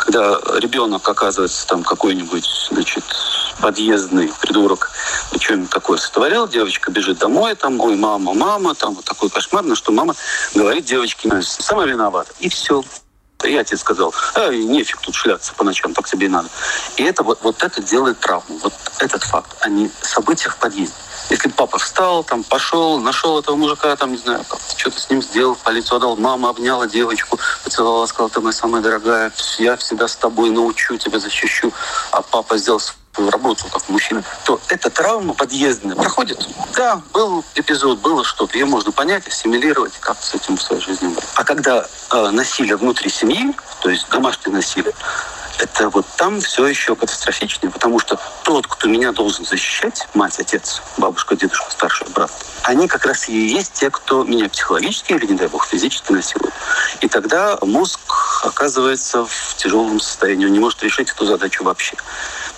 Когда 0.00 0.40
ребенок 0.58 1.08
оказывается 1.08 1.66
там 1.66 1.84
какой-нибудь, 1.84 2.68
значит, 2.70 3.04
подъездный 3.60 4.32
придурок, 4.40 4.90
что-нибудь 5.38 5.70
такое 5.70 5.98
сотворил, 5.98 6.48
девочка 6.48 6.90
бежит 6.90 7.18
домой, 7.18 7.54
там, 7.54 7.80
ой, 7.80 7.94
мама, 7.96 8.34
мама, 8.34 8.74
там 8.74 8.94
вот 8.94 9.04
такой 9.04 9.30
кошмар, 9.30 9.62
на 9.62 9.76
что 9.76 9.92
мама 9.92 10.14
говорит 10.54 10.84
девочке, 10.84 11.30
сама 11.42 11.86
виновата. 11.86 12.32
И 12.40 12.48
все. 12.48 12.82
Отец 13.40 13.80
сказал, 13.80 14.12
а, 14.34 14.50
нефиг 14.50 15.00
тут 15.00 15.14
шляться 15.14 15.54
по 15.54 15.62
ночам, 15.62 15.94
так 15.94 16.08
тебе 16.08 16.26
и 16.26 16.28
надо. 16.28 16.48
И 16.96 17.04
это 17.04 17.22
вот, 17.22 17.38
вот 17.42 17.62
это 17.62 17.80
делает 17.80 18.18
травму. 18.18 18.58
Вот 18.58 18.72
этот 18.98 19.22
факт, 19.22 19.56
а 19.60 19.68
не 19.68 19.90
события 20.02 20.50
в 20.50 20.56
подъезде. 20.56 20.94
Если 21.30 21.48
папа 21.48 21.78
встал, 21.78 22.24
там, 22.24 22.42
пошел, 22.42 22.98
нашел 22.98 23.38
этого 23.38 23.54
мужика, 23.54 23.94
там, 23.96 24.12
не 24.12 24.18
знаю, 24.18 24.44
что-то 24.76 24.98
с 24.98 25.08
ним 25.08 25.22
сделал, 25.22 25.54
полицию 25.54 25.98
отдал, 25.98 26.16
мама 26.16 26.48
обняла 26.48 26.88
девочку, 26.88 27.38
поцеловала, 27.62 28.06
сказала, 28.06 28.30
ты 28.30 28.40
моя 28.40 28.52
самая 28.52 28.82
дорогая, 28.82 29.32
я 29.58 29.76
всегда 29.76 30.08
с 30.08 30.16
тобой 30.16 30.50
научу 30.50 30.96
тебя, 30.96 31.20
защищу. 31.20 31.72
А 32.10 32.22
папа 32.22 32.56
сделал 32.56 32.80
работу 33.28 33.66
как 33.72 33.88
мужчина, 33.88 34.22
то 34.44 34.60
эта 34.68 34.90
травма 34.90 35.34
подъездная 35.34 35.96
проходит. 35.96 36.46
Да, 36.74 37.00
был 37.12 37.44
эпизод, 37.54 37.98
было 37.98 38.24
что-то. 38.24 38.56
Ее 38.56 38.66
можно 38.66 38.92
понять, 38.92 39.26
ассимилировать, 39.26 39.94
как 40.00 40.22
с 40.22 40.34
этим 40.34 40.56
в 40.56 40.62
своей 40.62 40.82
жизни. 40.82 41.14
А 41.34 41.44
когда 41.44 41.86
э, 42.10 42.30
насилие 42.30 42.76
внутри 42.76 43.10
семьи, 43.10 43.54
то 43.80 43.90
есть 43.90 44.08
домашнее 44.10 44.54
насилие, 44.54 44.94
это 45.58 45.88
вот 45.90 46.06
там 46.16 46.40
все 46.40 46.66
еще 46.66 46.94
катастрофичнее, 46.94 47.70
потому 47.70 47.98
что 47.98 48.20
тот, 48.44 48.66
кто 48.66 48.88
меня 48.88 49.12
должен 49.12 49.44
защищать, 49.44 50.06
мать, 50.14 50.38
отец, 50.38 50.82
бабушка, 50.96 51.36
дедушка, 51.36 51.70
старший 51.70 52.06
брат, 52.08 52.30
они 52.62 52.86
как 52.86 53.06
раз 53.06 53.28
и 53.28 53.36
есть 53.36 53.72
те, 53.72 53.90
кто 53.90 54.24
меня 54.24 54.48
психологически 54.48 55.12
или, 55.14 55.26
не 55.26 55.34
дай 55.34 55.48
бог, 55.48 55.66
физически 55.66 56.12
насилует. 56.12 56.54
И 57.00 57.08
тогда 57.08 57.58
мозг 57.62 58.00
оказывается 58.44 59.24
в 59.24 59.54
тяжелом 59.56 60.00
состоянии, 60.00 60.46
он 60.46 60.52
не 60.52 60.60
может 60.60 60.82
решить 60.82 61.10
эту 61.10 61.26
задачу 61.26 61.64
вообще. 61.64 61.96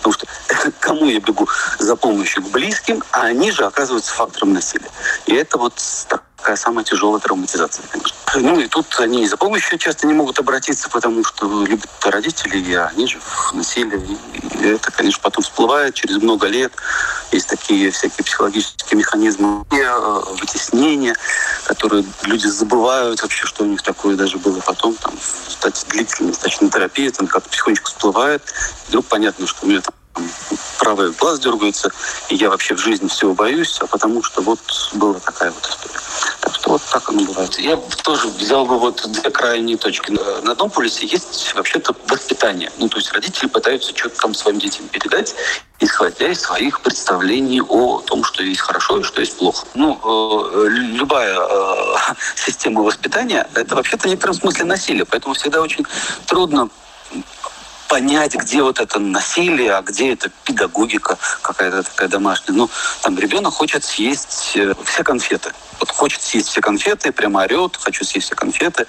Потому 0.02 0.12
что 0.12 0.26
кому 0.80 1.06
я 1.06 1.20
бегу 1.20 1.48
за 1.78 1.96
помощью 1.96 2.42
к 2.42 2.50
близким, 2.50 3.02
а 3.12 3.22
они 3.22 3.50
же 3.50 3.64
оказываются 3.64 4.12
фактором 4.12 4.52
насилия. 4.52 4.90
И 5.26 5.34
это 5.34 5.58
вот 5.58 5.74
так 6.08 6.22
такая 6.40 6.56
самая 6.56 6.84
тяжелая 6.84 7.20
травматизация, 7.20 7.84
конечно. 7.90 8.16
Ну 8.36 8.60
и 8.60 8.66
тут 8.66 8.86
они 8.98 9.26
за 9.28 9.36
помощью 9.36 9.78
часто 9.78 10.06
не 10.06 10.14
могут 10.14 10.38
обратиться, 10.38 10.88
потому 10.88 11.22
что 11.24 11.64
любят 11.66 11.88
родители, 12.02 12.58
и 12.58 12.74
они 12.74 13.06
же 13.06 13.18
в 13.20 13.52
насилии. 13.52 14.18
И 14.60 14.66
это, 14.66 14.90
конечно, 14.90 15.20
потом 15.22 15.42
всплывает 15.42 15.94
через 15.94 16.16
много 16.22 16.46
лет. 16.46 16.72
Есть 17.32 17.48
такие 17.48 17.90
всякие 17.90 18.24
психологические 18.24 18.98
механизмы 18.98 19.64
э, 19.70 20.20
вытеснения, 20.40 21.14
которые 21.64 22.04
люди 22.22 22.46
забывают 22.46 23.20
вообще, 23.20 23.46
что 23.46 23.64
у 23.64 23.66
них 23.66 23.82
такое 23.82 24.16
даже 24.16 24.38
было 24.38 24.60
потом. 24.60 24.94
Там, 24.94 25.12
кстати, 25.46 25.84
длительная 25.90 26.32
достаточно 26.32 26.70
терапия, 26.70 27.10
там 27.10 27.26
как-то 27.26 27.50
потихонечку 27.50 27.90
всплывает. 27.90 28.42
Вдруг 28.88 29.06
понятно, 29.06 29.46
что 29.46 29.66
у 29.66 29.68
меня 29.68 29.80
там 29.80 29.94
правый 30.78 31.12
глаз 31.12 31.38
дергается, 31.38 31.90
и 32.28 32.34
я 32.34 32.50
вообще 32.50 32.74
в 32.74 32.78
жизни 32.78 33.08
всего 33.08 33.34
боюсь, 33.34 33.78
а 33.80 33.86
потому 33.86 34.22
что 34.22 34.40
вот 34.42 34.60
была 34.94 35.20
такая 35.20 35.50
вот 35.50 35.66
история. 35.66 36.00
Так 36.40 36.54
что 36.54 36.70
вот 36.70 36.82
так 36.90 37.08
оно 37.08 37.24
бывает. 37.24 37.58
Я 37.58 37.76
тоже 38.02 38.28
взял 38.28 38.64
бы 38.64 38.78
вот 38.78 39.06
две 39.08 39.30
крайние 39.30 39.76
точки. 39.76 40.10
На 40.42 40.52
одном 40.52 40.70
полюсе 40.70 41.06
есть 41.06 41.54
вообще-то 41.54 41.94
воспитание. 42.08 42.72
Ну, 42.78 42.88
то 42.88 42.96
есть 42.96 43.12
родители 43.12 43.46
пытаются 43.46 43.96
что-то 43.96 44.20
там 44.20 44.34
своим 44.34 44.58
детям 44.58 44.88
передать, 44.88 45.34
исходя 45.80 46.28
из 46.28 46.40
своих 46.40 46.80
представлений 46.80 47.60
о 47.60 48.00
том, 48.00 48.24
что 48.24 48.42
есть 48.42 48.60
хорошо 48.60 48.98
и 48.98 49.02
что 49.02 49.20
есть 49.20 49.36
плохо. 49.36 49.66
Ну, 49.74 49.98
э, 50.02 50.68
любая 50.68 51.38
э, 51.38 52.14
система 52.36 52.82
воспитания– 52.82 53.46
это 53.54 53.74
вообще-то 53.74 54.04
в 54.04 54.10
некотором 54.10 54.34
смысле 54.34 54.64
насилие, 54.64 55.04
поэтому 55.04 55.34
всегда 55.34 55.60
очень 55.60 55.84
трудно 56.26 56.68
понять, 57.90 58.36
где 58.36 58.62
вот 58.62 58.78
это 58.78 59.00
насилие, 59.00 59.74
а 59.74 59.82
где 59.82 60.12
это 60.12 60.30
педагогика 60.44 61.18
какая-то 61.42 61.82
такая 61.82 62.08
домашняя. 62.08 62.56
Ну, 62.56 62.70
там 63.02 63.18
ребенок 63.18 63.52
хочет 63.52 63.82
съесть 63.82 64.52
э, 64.54 64.74
все 64.84 65.02
конфеты. 65.02 65.52
Вот 65.80 65.90
хочет 65.90 66.22
съесть 66.22 66.50
все 66.50 66.60
конфеты, 66.60 67.10
прямо 67.10 67.42
орет, 67.42 67.76
хочу 67.76 68.04
съесть 68.04 68.26
все 68.26 68.36
конфеты. 68.36 68.86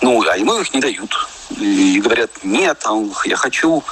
Ну, 0.00 0.26
а 0.26 0.38
ему 0.38 0.58
их 0.58 0.72
не 0.72 0.80
дают. 0.80 1.28
И 1.58 2.00
говорят, 2.00 2.30
нет, 2.42 2.80
а 2.84 2.94
он, 2.94 3.12
я 3.26 3.36
хочу. 3.36 3.84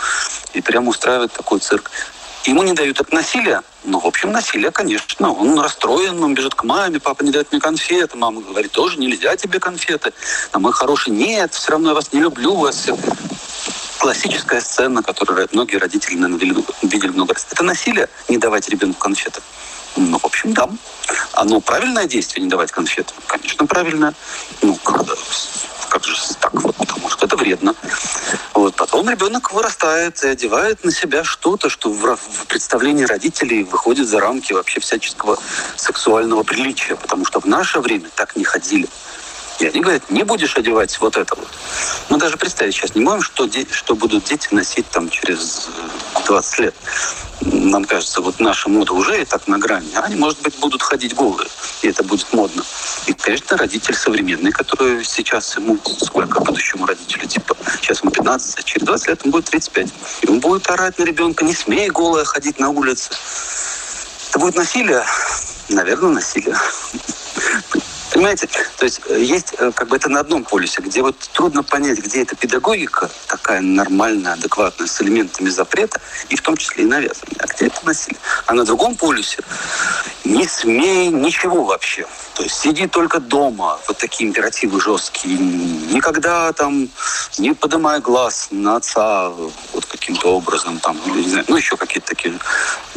И 0.55 0.63
прямо 0.63 0.89
устраивает 0.89 1.33
такой 1.33 1.61
цирк. 1.61 1.91
Ему 2.45 2.63
не 2.63 2.73
дают 2.73 2.99
от 2.99 3.13
насилия, 3.13 3.61
ну, 3.85 4.01
в 4.01 4.07
общем, 4.07 4.33
насилие, 4.33 4.71
конечно. 4.71 5.31
Он 5.31 5.61
расстроен, 5.61 6.23
он 6.25 6.33
бежит 6.33 6.55
к 6.55 6.65
маме, 6.65 6.99
папа 6.99 7.23
не 7.23 7.31
дает 7.31 7.53
мне 7.53 7.61
конфеты. 7.61 8.17
Мама 8.17 8.41
говорит, 8.41 8.73
тоже 8.73 8.99
нельзя 8.99 9.37
тебе 9.37 9.61
конфеты. 9.61 10.15
А 10.53 10.59
мой 10.59 10.73
хороший, 10.73 11.11
нет, 11.11 11.53
все 11.53 11.73
равно 11.73 11.91
я 11.91 11.95
вас 11.95 12.13
не 12.15 12.21
люблю, 12.21 12.55
вас 12.55 12.89
классическая 14.01 14.61
сцена, 14.63 15.03
которую 15.03 15.47
многие 15.53 15.77
родители, 15.77 16.17
наверное, 16.17 16.65
видели 16.83 17.11
много 17.11 17.35
раз. 17.35 17.47
Это 17.51 17.63
насилие, 17.63 18.09
не 18.29 18.39
давать 18.39 18.69
ребенку 18.69 18.99
конфеты. 18.99 19.43
Ну, 19.97 20.19
в 20.19 20.25
общем, 20.25 20.55
да. 20.55 20.69
Оно 21.33 21.61
правильное 21.61 22.07
действие, 22.07 22.45
не 22.45 22.51
давать 22.51 22.73
конфеты? 22.73 23.13
Конечно, 23.27 23.67
правильное. 23.67 24.15
Ну, 24.63 24.75
когда, 24.77 25.13
как 25.91 26.05
же 26.05 26.17
так 26.41 26.55
вот, 26.55 26.75
потому 26.77 27.11
что 27.11 27.27
это 27.27 27.37
вредно. 27.37 27.75
Вот. 28.55 28.75
Потом 28.77 29.11
ребенок 29.11 29.53
вырастает 29.53 30.23
и 30.25 30.29
одевает 30.29 30.83
на 30.83 30.93
себя 30.93 31.23
что-то, 31.23 31.69
что 31.69 31.93
в, 31.93 32.17
в 32.17 32.47
представлении 32.47 33.05
родителей 33.05 33.65
выходит 33.65 34.09
за 34.09 34.21
рамки 34.21 34.55
вообще 34.55 34.81
всяческого 34.81 35.39
сексуального 35.77 36.43
приличия, 36.43 36.97
потому 36.97 37.27
что 37.27 37.41
в 37.41 37.45
наше 37.45 37.81
время 37.81 38.09
так 38.15 38.37
не 38.37 38.45
ходили. 38.45 38.89
И 39.61 39.67
они 39.67 39.81
говорят, 39.81 40.11
не 40.11 40.23
будешь 40.23 40.57
одевать 40.57 40.99
вот 41.01 41.19
это 41.19 41.35
вот. 41.37 41.49
Мы 42.09 42.17
даже 42.17 42.39
представить 42.39 42.75
сейчас 42.75 42.95
не 42.95 43.03
можем, 43.03 43.21
что, 43.21 43.47
дети, 43.47 43.71
что 43.71 43.95
будут 43.95 44.25
дети 44.25 44.49
носить 44.53 44.89
там 44.89 45.11
через 45.11 45.69
20 46.27 46.59
э, 46.59 46.63
лет. 46.63 46.75
Нам 47.43 47.85
кажется, 47.85 48.23
вот 48.23 48.41
наша 48.41 48.71
мода 48.71 48.95
уже 48.95 49.21
и 49.21 49.25
так 49.27 49.47
на 49.49 49.59
грани. 49.59 49.91
Они, 49.97 50.17
может 50.17 50.41
быть, 50.41 50.59
будут 50.59 50.83
ходить 50.83 51.15
голые, 51.15 51.49
и 51.83 51.89
это 51.89 52.03
будет 52.03 52.33
модно. 52.33 52.65
И, 53.07 53.13
конечно, 53.13 53.59
родитель 53.59 53.95
современный, 53.95 54.51
который 54.51 55.05
сейчас 55.05 55.55
ему, 55.57 55.79
сколько 56.01 56.41
будущему 56.41 56.87
родителю, 56.87 57.27
типа, 57.27 57.55
сейчас 57.83 58.01
ему 58.01 58.11
15, 58.13 58.59
а 58.59 58.63
через 58.63 58.87
20 58.87 59.09
лет 59.09 59.23
ему 59.25 59.33
будет 59.33 59.45
35. 59.47 59.89
И 60.23 60.29
он 60.29 60.41
будет 60.41 60.71
орать 60.71 60.99
на 60.99 61.05
ребенка, 61.05 61.45
не 61.45 61.55
смей 61.55 61.91
голая 61.91 62.25
ходить 62.25 62.59
на 62.59 62.71
улице. 62.71 63.11
Это 64.31 64.39
будет 64.39 64.57
насилие? 64.57 65.05
Наверное, 65.69 66.13
насилие. 66.13 66.57
Понимаете? 68.21 68.49
То 68.77 68.85
есть 68.85 69.01
э, 69.09 69.19
есть 69.19 69.55
э, 69.57 69.73
как 69.73 69.89
бы 69.89 69.97
это 69.97 70.11
на 70.11 70.21
одном 70.21 70.45
полюсе, 70.45 70.83
где 70.83 71.01
вот 71.01 71.17
трудно 71.33 71.63
понять, 71.63 72.01
где 72.01 72.21
эта 72.21 72.37
педагогика 72.37 73.09
такая 73.27 73.63
нормальная, 73.63 74.35
адекватная, 74.35 74.89
с 74.89 75.01
элементами 75.01 75.49
запрета, 75.49 76.03
и 76.29 76.37
в 76.37 76.43
том 76.43 76.55
числе 76.59 76.85
и 76.85 76.87
навязанная, 76.87 77.39
а 77.39 77.47
где 77.47 77.69
это 77.69 77.81
насилие. 77.83 78.21
А 78.45 78.53
на 78.53 78.67
другом 78.67 78.95
полюсе 78.95 79.39
не 80.25 80.47
смей 80.47 81.09
ничего 81.09 81.65
вообще. 81.65 82.07
То 82.35 82.43
есть 82.43 82.57
сиди 82.57 82.87
только 82.87 83.21
дома, 83.21 83.79
вот 83.89 83.97
такие 83.97 84.29
императивы 84.29 84.83
жесткие. 84.83 85.39
Никогда 85.39 86.53
там 86.53 86.91
не 87.39 87.55
поднимай 87.55 88.01
глаз 88.01 88.49
на 88.51 88.77
отца 88.77 89.31
вот 89.31 89.87
каким-то 89.87 90.35
образом, 90.37 90.79
там, 90.79 90.99
или, 91.07 91.23
не 91.23 91.31
знаю, 91.31 91.47
ну 91.49 91.57
еще 91.57 91.79
какие-то 91.79 92.09
такие. 92.09 92.39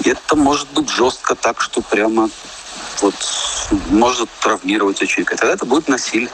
Это 0.03 0.36
может 0.36 0.67
быть 0.73 0.89
жестко 0.89 1.33
так, 1.36 1.62
что 1.62 1.81
прямо 1.81 2.29
вот 3.01 3.15
может 3.89 4.29
травмировать 4.41 4.97
человека. 5.08 5.36
Тогда 5.38 5.53
это 5.53 5.65
будет 5.65 5.88
насилие. 5.88 6.29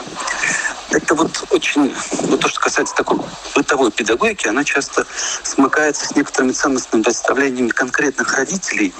Это 0.89 1.13
вот 1.13 1.43
очень, 1.51 1.93
вот 2.23 2.39
то, 2.39 2.49
что 2.49 2.59
касается 2.59 2.95
такой 2.95 3.19
бытовой 3.55 3.91
педагогики, 3.91 4.47
она 4.47 4.63
часто 4.63 5.05
смыкается 5.43 6.07
с 6.07 6.15
некоторыми 6.15 6.51
ценностными 6.51 7.03
представлениями 7.03 7.69
конкретных 7.69 8.33
родителей. 8.35 8.93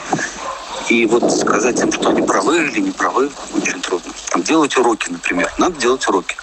И 0.88 1.06
вот 1.06 1.32
сказать 1.32 1.80
им, 1.80 1.92
что 1.92 2.10
они 2.10 2.22
правы 2.22 2.58
или 2.68 2.80
не 2.80 2.92
правы, 2.92 3.32
очень 3.54 3.82
трудно. 3.82 4.14
Там, 4.30 4.44
делать 4.44 4.76
уроки, 4.78 5.10
например. 5.10 5.52
Надо 5.58 5.80
делать 5.80 6.08
уроки 6.08 6.36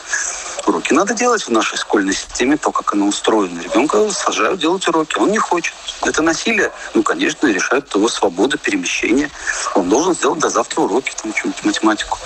уроки. 0.69 0.93
Надо 0.93 1.15
делать 1.15 1.43
в 1.43 1.51
нашей 1.51 1.77
школьной 1.79 2.15
системе 2.15 2.57
то, 2.57 2.71
как 2.71 2.93
она 2.93 3.07
устроена. 3.07 3.61
Ребенка 3.61 4.11
сажают 4.11 4.61
делать 4.61 4.87
уроки. 4.89 5.17
Он 5.19 5.31
не 5.31 5.39
хочет. 5.39 5.75
Это 6.03 6.23
насилие. 6.23 6.73
Ну, 6.95 7.03
конечно, 7.03 7.47
решает 7.47 7.95
его 7.95 8.09
свободу 8.09 8.59
перемещения. 8.59 9.31
Он 9.75 9.89
должен 9.89 10.15
сделать 10.15 10.41
до 10.41 10.49
завтра 10.49 10.83
уроки, 10.83 11.13
там, 11.23 11.33
математику, 11.63 12.19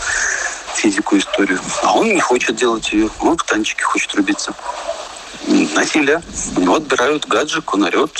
физику, 0.75 1.17
историю. 1.17 1.61
А 1.83 1.97
он 1.97 2.07
не 2.07 2.21
хочет 2.21 2.57
делать 2.57 2.93
ее. 2.93 3.11
Он 3.21 3.37
в 3.37 3.45
танчике 3.45 3.83
хочет 3.83 4.15
рубиться. 4.15 4.55
насилие. 5.47 6.23
У 6.57 6.61
него 6.61 6.77
отбирают 6.77 7.27
гаджик, 7.27 7.75
он 7.75 7.85
орет, 7.85 8.13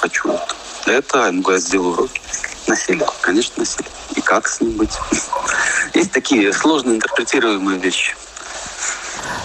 хочу 0.00 0.38
это, 0.86 1.26
ему 1.26 1.42
говорят, 1.42 1.62
сделай 1.62 1.92
уроки. 1.92 2.20
Насилие, 2.66 3.06
конечно, 3.20 3.54
насилие. 3.58 3.90
И 4.16 4.20
как 4.20 4.48
с 4.48 4.60
ним 4.60 4.72
быть? 4.72 4.92
Есть 5.94 6.12
такие 6.12 6.52
сложно 6.52 6.92
интерпретируемые 6.92 7.78
вещи. 7.78 8.16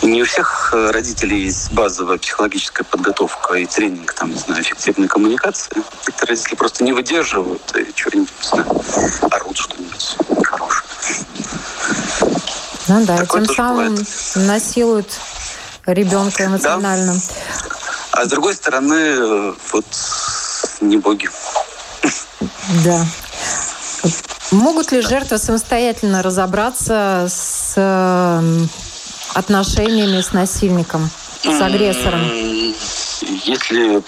Не 0.07 0.21
у 0.21 0.25
всех 0.25 0.69
э, 0.73 0.91
родителей 0.91 1.43
есть 1.43 1.69
базовая 1.73 2.17
психологическая 2.17 2.85
подготовка 2.85 3.55
и 3.55 3.65
тренинг, 3.65 4.13
там, 4.13 4.31
не 4.31 4.39
знаю, 4.39 4.61
эффективной 4.63 5.09
коммуникации. 5.09 5.83
Некоторые 6.07 6.35
родители 6.37 6.55
просто 6.55 6.85
не 6.85 6.93
выдерживают 6.93 7.75
и 7.75 7.91
что-нибудь, 7.93 8.31
не 8.41 8.47
знаю, 8.47 8.81
орут 9.31 9.57
что-нибудь 9.57 10.17
хорошее. 10.43 10.85
Ну 12.87 13.05
да, 13.05 13.17
Такое 13.17 13.45
тем 13.45 13.55
самым 13.55 13.95
бывает. 13.95 14.07
насилуют 14.35 15.09
ребенка 15.85 16.45
эмоционально. 16.45 17.13
Да. 17.13 18.21
А 18.21 18.23
с 18.23 18.29
другой 18.29 18.55
стороны, 18.55 19.51
вот 19.73 19.85
не 20.79 20.95
боги. 20.95 21.29
Да. 22.85 23.05
Могут 24.51 24.93
ли 24.93 25.01
жертвы 25.01 25.37
самостоятельно 25.37 26.23
разобраться 26.23 27.27
с 27.29 27.73
эм, 27.75 28.69
отношениями 29.37 30.21
с 30.21 30.33
насильником, 30.33 31.09
с 31.43 31.61
агрессором? 31.61 32.23
Если 33.45 34.01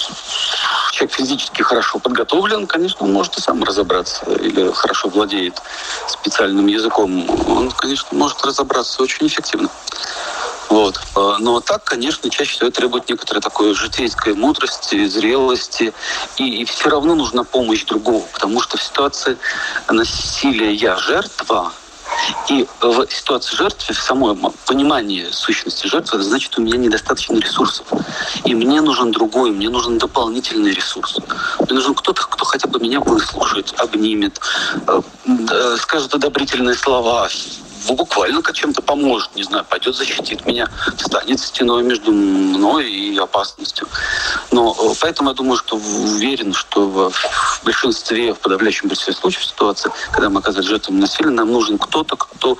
человек 0.92 1.16
физически 1.16 1.62
хорошо 1.62 2.00
подготовлен, 2.00 2.66
конечно, 2.66 3.06
он 3.06 3.14
может 3.14 3.38
и 3.38 3.42
сам 3.42 3.64
разобраться 3.64 4.26
или 4.34 4.72
хорошо 4.72 5.10
владеет 5.10 5.62
специальным 6.08 6.66
языком. 6.68 7.30
Он, 7.48 7.70
конечно, 7.72 8.08
может 8.12 8.44
разобраться 8.44 9.04
очень 9.04 9.28
эффективно. 9.28 9.70
Вот. 10.70 11.00
А, 11.16 11.38
но 11.40 11.60
так, 11.62 11.84
конечно, 11.84 12.30
чаще 12.30 12.52
всего 12.52 12.70
требует 12.70 13.10
некоторой 13.10 13.42
такой 13.42 13.74
житейской 13.74 14.34
мудрости, 14.34 15.08
зрелости. 15.08 15.94
И, 16.38 16.62
и 16.62 16.66
все 16.66 16.90
равно 16.90 17.16
нужна 17.16 17.44
помощь 17.44 17.86
другого, 17.86 18.26
потому 18.34 18.62
что 18.62 18.78
в 18.78 18.84
ситуации 18.84 19.38
насилия 19.90 20.74
я 20.74 20.96
жертва, 20.98 21.72
и 22.50 22.68
в 22.82 23.08
ситуации 23.10 23.56
жертвы, 23.56 23.94
в 23.94 24.02
самом 24.02 24.54
понимании 24.66 25.28
сущности 25.32 25.88
жертвы, 25.88 26.22
значит, 26.22 26.58
у 26.58 26.62
меня 26.62 26.78
недостаточно 26.78 27.38
ресурсов. 27.38 27.88
И 28.46 28.56
мне 28.56 28.82
нужен 28.82 29.12
другой, 29.12 29.52
мне 29.52 29.70
нужен 29.70 29.98
дополнительный 29.98 30.72
ресурс. 30.72 31.18
Мне 31.60 31.74
нужен 31.74 31.94
кто-то, 31.94 32.22
кто 32.24 32.46
хотя 32.46 32.68
бы 32.68 32.80
меня 32.80 33.00
выслушает, 33.00 33.74
обнимет, 33.78 34.40
э, 34.88 35.02
э, 35.28 35.78
скажет 35.82 36.14
одобрительные 36.14 36.76
слова, 36.76 37.30
буквально 37.88 38.42
как 38.42 38.56
чем-то 38.56 38.82
поможет, 38.82 39.36
не 39.36 39.44
знаю, 39.44 39.66
пойдет 39.70 39.96
защитит 39.96 40.46
меня, 40.46 40.68
станет 40.98 41.40
стеной 41.40 41.84
между 41.84 42.12
мной 42.12 42.90
и 42.90 43.18
опасностью. 43.18 43.88
Но 44.52 44.76
э, 44.80 44.94
поэтому 45.02 45.30
я 45.30 45.36
думаю, 45.36 45.58
что 45.58 45.76
уверен, 45.78 46.54
что 46.54 46.88
в 46.88 47.64
большинстве, 47.64 48.34
в 48.34 48.40
подавляющем 48.40 48.88
большинстве 48.88 49.14
случаев 49.14 49.46
ситуации, 49.46 49.92
когда 50.12 50.30
мы 50.30 50.40
оказываемся 50.40 50.70
жертвами 50.70 51.02
насилия, 51.02 51.30
нам 51.30 51.52
нужен 51.52 51.78
кто-то, 51.78 52.16
кто 52.16 52.58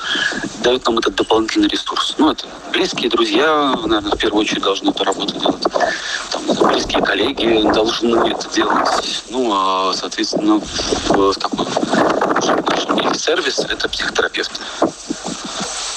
дает 0.64 0.86
нам 0.86 1.00
этот 1.00 1.16
дополнительный 1.16 1.68
ресурс. 1.68 2.16
Ну, 2.18 2.32
это 2.32 2.46
близкие 2.72 3.10
друзья, 3.10 3.76
наверное, 3.86 4.12
в 4.12 4.18
первую 4.18 4.42
очередь 4.42 4.64
должны 4.64 4.90
эту 4.90 5.04
работу 5.04 5.40
делать. 5.40 5.64
Там, 6.32 6.70
близкие 6.70 7.02
коллеги 7.02 7.72
должны 7.74 8.30
это 8.30 8.50
делать. 8.50 9.24
Ну, 9.30 9.52
а, 9.54 9.94
соответственно, 9.94 10.60
в, 10.60 11.32
в 11.32 11.36
такой 11.36 11.66
в 13.20 13.22
сервис 13.22 13.60
это 13.60 13.90
психотерапевты. 13.90 14.56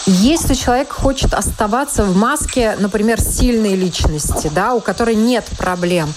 Если 0.06 0.54
человек 0.54 0.92
хочет 0.92 1.32
оставаться 1.32 2.04
в 2.04 2.16
маске, 2.16 2.76
например, 2.78 3.20
сильной 3.20 3.76
личности, 3.76 4.50
да, 4.52 4.74
у 4.74 4.80
которой 4.80 5.14
нет 5.14 5.44
проблем, 5.56 6.12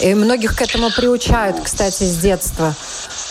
и 0.00 0.14
многих 0.14 0.56
к 0.56 0.60
этому 0.60 0.90
приучают, 0.90 1.58
кстати, 1.62 2.04
с 2.04 2.16
детства. 2.18 2.74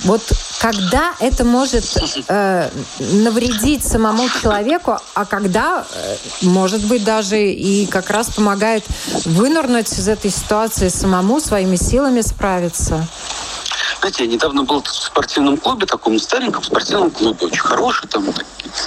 Вот 0.04 0.22
когда 0.60 1.14
это 1.20 1.44
может 1.44 1.86
э, 2.28 2.70
навредить 3.00 3.86
самому 3.86 4.28
человеку, 4.42 4.98
а 5.14 5.26
когда, 5.26 5.86
э, 5.94 6.16
может 6.42 6.84
быть, 6.86 7.04
даже 7.04 7.52
и 7.52 7.86
как 7.86 8.10
раз 8.10 8.32
помогает 8.32 8.84
вынырнуть 9.26 9.92
из 9.92 10.08
этой 10.08 10.32
ситуации 10.32 10.88
самому 10.88 11.40
своими 11.40 11.76
силами 11.76 12.22
справиться? 12.22 13.08
Знаете, 14.00 14.26
я 14.26 14.32
недавно 14.32 14.64
был 14.64 14.82
в 14.82 14.90
спортивном 14.90 15.58
клубе, 15.58 15.86
таком 15.86 16.20
стареньком 16.20 16.64
спортивном 16.64 17.12
клубе, 17.12 17.46
очень 17.46 17.62
хороший, 17.62 18.08
там, 18.08 18.26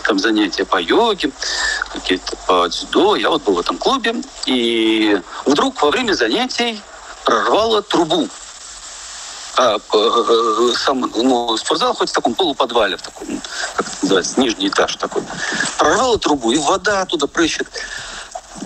там 0.04 0.18
занятия 0.18 0.64
по 0.64 0.80
йоге, 0.80 1.30
какие-то 1.92 2.36
по 2.46 2.68
дзюдо. 2.68 3.16
Я 3.16 3.30
вот 3.30 3.42
был 3.42 3.54
в 3.54 3.60
этом 3.60 3.78
клубе, 3.78 4.14
и 4.46 5.20
вдруг 5.46 5.80
во 5.82 5.90
время 5.90 6.14
занятий 6.14 6.80
прорвало 7.24 7.82
трубу. 7.82 8.28
А, 9.56 9.76
э, 9.76 10.72
сам, 10.76 11.00
ну, 11.14 11.56
спортзал 11.56 11.94
хоть 11.94 12.10
в 12.10 12.12
таком 12.12 12.34
полуподвале, 12.34 12.96
в 12.96 13.02
таком, 13.02 13.40
как 13.76 13.86
это 13.86 13.96
называется, 14.02 14.40
нижний 14.40 14.66
этаж 14.66 14.96
такой. 14.96 15.22
Прорвало 15.78 16.18
трубу, 16.18 16.50
и 16.50 16.58
вода 16.58 17.02
оттуда 17.02 17.28
прыщет. 17.28 17.68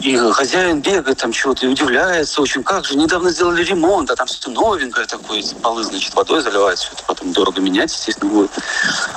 И 0.01 0.17
хозяин 0.17 0.81
бегает 0.81 1.19
там 1.19 1.33
чего-то 1.33 1.67
и 1.67 1.69
удивляется 1.69 2.41
очень, 2.41 2.63
как 2.63 2.85
же, 2.85 2.97
недавно 2.97 3.31
сделали 3.31 3.65
ремонт, 3.65 4.11
а 4.11 4.17
там 4.17 4.27
все 4.27 4.49
новенькое 4.51 5.07
такое, 5.07 5.43
полы, 5.61 5.83
значит, 5.83 6.15
водой 6.15 6.41
заливают, 6.41 6.79
все 6.79 6.93
это 6.93 7.03
потом 7.05 7.33
дорого 7.33 7.61
менять, 7.61 7.93
естественно, 7.93 8.31
будет. 8.31 8.51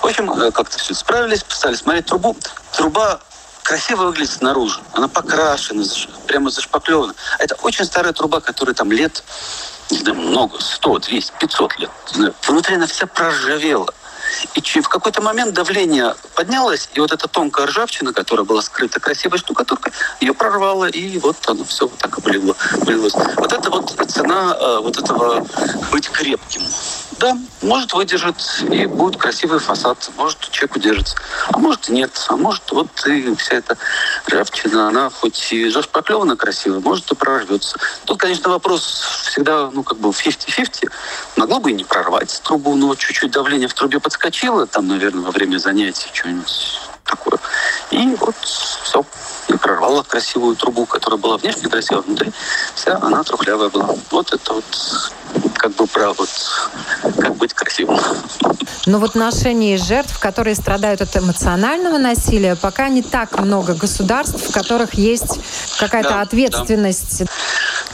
В 0.01 0.05
общем, 0.05 0.31
э, 0.31 0.51
как-то 0.51 0.77
все 0.79 0.93
справились, 0.93 1.45
стали 1.49 1.75
смотреть 1.75 2.07
трубу. 2.07 2.35
Труба 2.75 3.19
красиво 3.63 4.05
выглядит 4.05 4.31
снаружи. 4.31 4.79
Она 4.93 5.07
покрашена, 5.07 5.83
прямо 6.25 6.49
зашпаклевана. 6.49 7.13
Это 7.39 7.55
очень 7.61 7.85
старая 7.85 8.13
труба, 8.13 8.41
которая 8.41 8.73
там 8.73 8.91
лет, 8.91 9.23
не 9.91 9.99
знаю, 9.99 10.17
много, 10.17 10.59
100, 10.59 10.99
200, 10.99 11.33
500 11.39 11.79
лет. 11.79 11.91
Внутри 12.47 12.75
она 12.75 12.87
вся 12.87 13.05
проржавела. 13.05 13.93
И 14.53 14.61
в 14.81 14.89
какой-то 14.89 15.21
момент 15.21 15.53
давление 15.53 16.15
поднялось, 16.35 16.89
и 16.93 16.99
вот 16.99 17.11
эта 17.11 17.27
тонкая 17.27 17.67
ржавчина, 17.67 18.13
которая 18.13 18.45
была 18.45 18.61
скрыта 18.61 18.99
красивой 18.99 19.37
штукатуркой, 19.37 19.93
ее 20.19 20.33
прорвало, 20.33 20.85
и 20.85 21.17
вот 21.19 21.37
оно 21.47 21.63
все 21.63 21.87
вот 21.87 21.97
так 21.97 22.17
облило. 22.17 22.55
облилось. 22.73 23.13
Вот 23.37 23.53
это 23.53 23.69
вот 23.69 23.95
цена 24.11 24.55
э, 24.59 24.79
вот 24.81 24.97
этого 24.97 25.45
быть 25.91 26.09
крепким. 26.09 26.61
Да, 27.21 27.38
может 27.62 27.93
выдержать, 27.93 28.63
и 28.71 28.88
будет 28.88 29.21
красивый 29.21 29.60
фасад, 29.60 30.10
может 30.17 30.39
человек 30.49 30.75
удержится, 30.75 31.15
а 31.49 31.60
может 31.60 31.88
нет, 31.88 32.12
а 32.29 32.36
может 32.36 32.63
вот 32.71 32.88
и 33.05 33.36
вся 33.36 33.57
эта 33.57 33.77
ржавчина, 34.27 34.88
она 34.88 35.12
хоть 35.12 35.53
и 35.53 35.69
зашпаклевана 35.69 36.36
красиво, 36.36 36.79
может 36.79 37.12
и 37.12 37.15
прорвется. 37.15 37.77
Тут, 38.05 38.19
конечно, 38.19 38.49
вопрос 38.49 39.03
всегда, 39.27 39.69
ну, 39.71 39.84
как 39.84 39.99
бы 39.99 40.10
50-50. 40.10 40.91
Могло 41.36 41.60
бы 41.60 41.69
и 41.69 41.75
не 41.75 41.84
прорвать 41.84 42.41
трубу, 42.43 42.75
но 42.75 42.95
чуть-чуть 42.95 43.29
давление 43.29 43.67
в 43.67 43.75
трубе 43.75 43.99
подскочило, 43.99 44.65
там, 44.65 44.88
наверное, 44.88 45.21
во 45.21 45.29
время 45.29 45.60
занятий 45.60 46.10
что-нибудь 46.12 46.79
такое. 47.03 47.38
И 47.91 48.15
вот 48.19 48.36
все. 48.41 49.05
И 49.47 49.54
прорвало 49.54 50.04
красивую 50.04 50.56
трубу, 50.56 50.86
которая 50.86 51.19
была 51.19 51.38
внешне 51.38 51.67
красивая, 51.69 52.01
внутри 52.01 52.32
вся 52.75 52.97
она 53.01 53.23
трухлявая 53.23 53.69
была. 53.69 53.89
Вот 54.10 54.34
это 54.34 54.54
вот 54.54 54.65
как 55.56 55.71
бы 55.73 55.88
про 55.88 56.13
вот 56.13 56.30
как 57.19 57.36
быть 57.36 57.54
красивым. 57.54 57.99
Но 58.86 58.99
в 58.99 59.04
отношении 59.04 59.75
жертв, 59.77 60.19
которые 60.19 60.56
страдают 60.56 61.01
от 61.01 61.15
эмоционального 61.15 61.97
насилия, 61.97 62.56
пока 62.56 62.89
не 62.89 63.04
так 63.04 63.39
много 63.39 63.75
государств, 63.75 64.49
в 64.49 64.51
которых 64.51 64.95
есть 64.95 65.39
какая-то 65.77 66.10
да, 66.10 66.21
ответственность. 66.21 67.25
Да. 67.25 67.32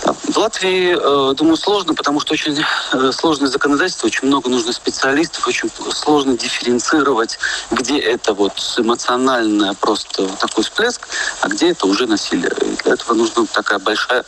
В 0.03 0.37
Латвии, 0.37 0.95
э, 0.95 1.33
думаю, 1.35 1.57
сложно, 1.57 1.93
потому 1.93 2.19
что 2.19 2.33
очень 2.33 2.63
э, 2.93 3.11
сложное 3.11 3.49
законодательство, 3.49 4.07
очень 4.07 4.27
много 4.27 4.49
нужно 4.49 4.71
специалистов, 4.71 5.47
очень 5.47 5.69
сложно 5.91 6.37
дифференцировать, 6.37 7.39
где 7.71 7.99
это 7.99 8.33
вот 8.33 8.53
эмоциональное 8.77 9.73
просто 9.73 10.27
такой 10.39 10.63
всплеск, 10.63 11.07
а 11.41 11.47
где 11.47 11.71
это 11.71 11.87
уже 11.87 12.05
насилие. 12.05 12.51
И 12.61 12.83
для 12.83 12.93
этого 12.93 13.13
нужна 13.13 13.45
такая 13.51 13.79
большая 13.79 14.23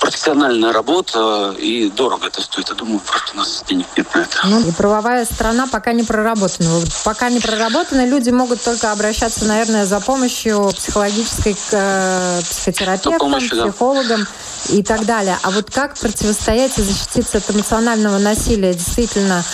профессиональная 0.00 0.72
работа, 0.72 1.54
и 1.58 1.90
дорого 1.90 2.26
это 2.26 2.42
стоит. 2.42 2.68
Я 2.68 2.74
думаю, 2.74 3.00
просто 3.00 3.32
у 3.34 3.36
нас 3.36 3.62
денег 3.68 3.86
нет 3.96 4.14
на 4.14 4.20
это. 4.20 4.38
Ну, 4.44 4.60
и 4.60 4.72
правовая 4.72 5.24
страна 5.24 5.66
пока 5.66 5.92
не 5.92 6.02
проработана. 6.02 6.68
Пока 7.04 7.30
не 7.30 7.40
проработана, 7.40 8.06
люди 8.06 8.30
могут 8.30 8.62
только 8.62 8.92
обращаться, 8.92 9.44
наверное, 9.44 9.86
за 9.86 10.00
помощью 10.00 10.70
психологической 10.76 11.54
к 11.54 11.58
э, 11.72 12.40
психотерапевтам, 12.48 13.18
помощи, 13.18 13.48
психологам 13.48 14.26
да. 14.68 14.74
и 14.74 14.82
так 14.82 15.04
далее. 15.06 15.38
А 15.42 15.50
вот 15.50 15.70
как 15.70 15.98
противостоять 15.98 16.78
и 16.78 16.82
защититься 16.82 17.38
от 17.38 17.50
эмоционального 17.50 18.18
насилия? 18.18 18.74
Действительно, 18.74 19.44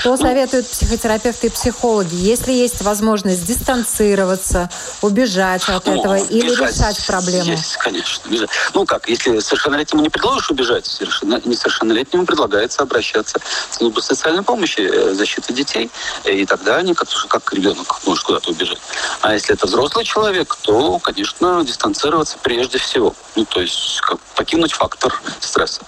Что 0.00 0.16
советуют 0.16 0.68
психотерапевты 0.68 1.48
и 1.48 1.50
психологи? 1.50 2.14
Если 2.14 2.52
есть 2.52 2.82
возможность 2.82 3.44
дистанцироваться, 3.44 4.70
убежать 5.02 5.68
от 5.68 5.86
ну, 5.86 5.98
этого 5.98 6.16
или 6.16 6.50
решать 6.50 7.04
проблему? 7.06 7.50
Есть, 7.52 7.76
конечно. 7.76 8.28
Бежать. 8.28 8.50
Ну 8.74 8.84
как, 8.84 9.08
если 9.08 9.40
совершеннолетнему 9.88 10.02
не 10.02 10.08
предложишь 10.10 10.50
убежать, 10.50 10.86
совершенно, 10.86 11.40
несовершеннолетнему 11.44 12.26
предлагается 12.26 12.82
обращаться 12.82 13.38
в 13.70 13.74
службу 13.74 14.00
социальной 14.00 14.42
помощи, 14.42 14.80
э, 14.80 15.14
защиты 15.14 15.52
детей, 15.52 15.90
и 16.24 16.46
тогда 16.46 16.76
они 16.76 16.94
как, 16.94 17.08
как 17.28 17.52
ребенок 17.52 18.00
может 18.06 18.24
куда-то 18.24 18.50
убежать. 18.50 18.78
А 19.20 19.34
если 19.34 19.54
это 19.54 19.66
взрослый 19.66 20.04
человек, 20.04 20.56
то, 20.62 20.98
конечно, 20.98 21.64
дистанцироваться 21.64 22.36
прежде 22.42 22.78
всего. 22.78 23.14
Ну, 23.36 23.44
то 23.44 23.60
есть 23.60 24.00
как, 24.00 24.18
покинуть 24.34 24.72
фактор 24.72 25.20
стресса, 25.40 25.80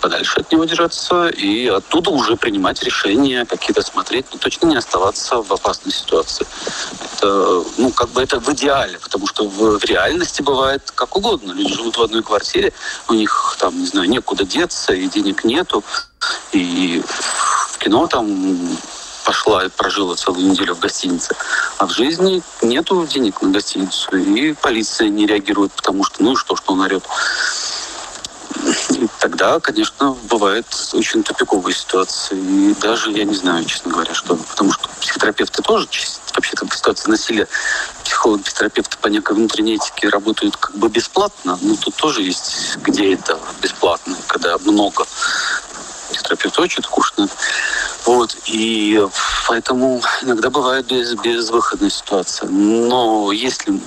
подальше 0.00 0.40
от 0.40 0.52
него 0.52 0.64
держаться 0.64 1.28
и 1.28 1.66
оттуда 1.66 2.10
уже 2.10 2.36
принимать 2.36 2.82
решения, 2.82 3.44
какие-то 3.44 3.82
смотреть, 3.82 4.26
но 4.32 4.38
точно 4.38 4.66
не 4.66 4.76
оставаться 4.76 5.42
в 5.42 5.52
опасной 5.52 5.92
ситуации. 5.92 6.46
Это, 7.16 7.64
ну, 7.78 7.90
как 7.90 8.10
бы 8.10 8.22
это 8.22 8.38
в 8.38 8.48
идеале, 8.52 8.98
потому 8.98 9.26
что 9.26 9.46
в, 9.46 9.78
в 9.78 9.84
реальности 9.84 10.42
бывает 10.42 10.90
как 10.94 11.16
угодно. 11.16 11.52
Люди 11.52 11.74
живут 11.74 11.96
в 11.96 12.02
одной 12.02 12.22
квартире, 12.22 12.72
у 13.08 13.14
них 13.14 13.39
там, 13.58 13.78
не 13.78 13.86
знаю, 13.86 14.08
некуда 14.08 14.44
деться, 14.44 14.92
и 14.92 15.08
денег 15.08 15.44
нету, 15.44 15.84
и 16.52 17.02
в 17.04 17.78
кино 17.78 18.06
там 18.06 18.78
пошла 19.24 19.64
и 19.64 19.68
прожила 19.68 20.16
целую 20.16 20.50
неделю 20.50 20.74
в 20.74 20.80
гостинице. 20.80 21.34
А 21.78 21.86
в 21.86 21.90
жизни 21.92 22.42
нету 22.62 23.06
денег 23.06 23.42
на 23.42 23.50
гостиницу. 23.50 24.16
И 24.16 24.54
полиция 24.54 25.08
не 25.08 25.26
реагирует, 25.26 25.72
потому 25.72 26.04
что, 26.04 26.22
ну 26.22 26.32
и 26.32 26.36
что, 26.36 26.56
что 26.56 26.72
он 26.72 26.80
орет. 26.80 27.04
Тогда, 29.18 29.60
конечно, 29.60 30.16
бывает 30.24 30.66
очень 30.92 31.22
тупиковые 31.22 31.74
ситуации. 31.74 32.36
И 32.38 32.74
даже 32.80 33.10
я 33.12 33.24
не 33.24 33.34
знаю, 33.34 33.64
честно 33.64 33.92
говоря, 33.92 34.14
что. 34.14 34.36
Потому 34.36 34.72
что 34.72 34.88
психотерапевты 35.00 35.62
тоже 35.62 35.88
вообще-то 36.34 36.66
в 36.66 36.74
ситуации 36.74 37.10
насилия 37.10 37.48
психологи, 38.04 38.42
психотерапевты 38.42 38.96
по 38.98 39.08
некой 39.08 39.36
внутренней 39.36 39.76
этике 39.76 40.08
работают 40.08 40.56
как 40.56 40.74
бы 40.74 40.88
бесплатно. 40.88 41.58
Но 41.62 41.76
тут 41.76 41.94
тоже 41.96 42.22
есть, 42.22 42.76
где 42.78 43.14
это 43.14 43.38
бесплатно, 43.60 44.16
когда 44.26 44.58
много 44.58 45.06
психотерапевт 46.10 46.58
очень 46.58 46.82
скучно. 46.82 47.28
Вот, 48.04 48.36
и 48.46 49.06
поэтому 49.46 50.02
иногда 50.22 50.50
бывает 50.50 50.86
без, 50.86 51.14
безвыходная 51.14 51.90
ситуация. 51.90 52.48
Но 52.48 53.32
если 53.32 53.80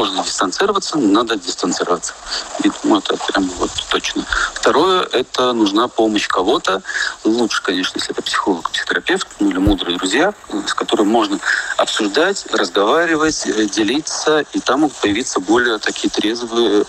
можно 0.00 0.24
дистанцироваться, 0.24 0.96
надо 0.96 1.36
дистанцироваться. 1.36 2.14
И 2.64 2.70
думаю, 2.82 3.02
это 3.04 3.18
прям 3.26 3.50
вот 3.58 3.70
точно. 3.90 4.24
Второе, 4.54 5.02
это 5.12 5.52
нужна 5.52 5.88
помощь 5.88 6.26
кого-то. 6.26 6.82
Лучше, 7.24 7.62
конечно, 7.62 7.98
если 7.98 8.12
это 8.12 8.22
психолог, 8.22 8.70
психотерапевт, 8.70 9.28
ну 9.40 9.50
или 9.50 9.58
мудрые 9.58 9.98
друзья, 9.98 10.32
с 10.66 10.72
которым 10.72 11.08
можно 11.08 11.38
обсуждать, 11.76 12.46
разговаривать, 12.50 13.46
э, 13.46 13.66
делиться, 13.66 14.40
и 14.54 14.60
там 14.60 14.80
могут 14.80 14.96
появиться 14.96 15.38
более 15.38 15.76
такие 15.76 16.08
трезвые 16.08 16.86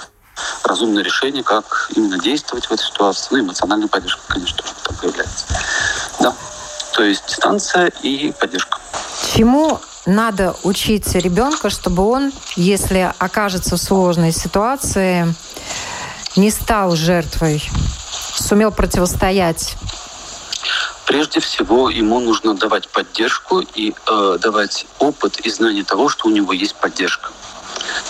разумное 0.64 1.04
решение, 1.04 1.44
как 1.44 1.92
именно 1.94 2.18
действовать 2.18 2.68
в 2.68 2.72
этой 2.72 2.86
ситуации. 2.86 3.28
Ну, 3.32 3.40
эмоциональная 3.42 3.90
поддержка, 3.90 4.22
конечно, 4.30 4.58
тоже 4.58 4.74
там 4.86 4.96
появляется. 4.96 5.46
Да. 6.22 6.34
То 6.94 7.04
есть 7.04 7.28
дистанция 7.28 7.88
и 8.04 8.32
поддержка. 8.32 8.80
Чему 9.36 9.82
надо 10.06 10.56
учить 10.64 11.14
ребенка, 11.16 11.70
чтобы 11.70 12.04
он, 12.04 12.32
если 12.56 13.14
окажется 13.18 13.76
в 13.76 13.80
сложной 13.80 14.32
ситуации, 14.32 15.34
не 16.36 16.50
стал 16.50 16.96
жертвой, 16.96 17.64
сумел 18.36 18.72
противостоять? 18.72 19.76
Прежде 21.06 21.40
всего, 21.40 21.90
ему 21.90 22.20
нужно 22.20 22.56
давать 22.56 22.88
поддержку 22.88 23.60
и 23.60 23.94
э, 24.08 24.38
давать 24.42 24.86
опыт 25.00 25.40
и 25.40 25.50
знание 25.50 25.84
того, 25.84 26.08
что 26.10 26.28
у 26.28 26.32
него 26.32 26.54
есть 26.54 26.76
поддержка 26.76 27.32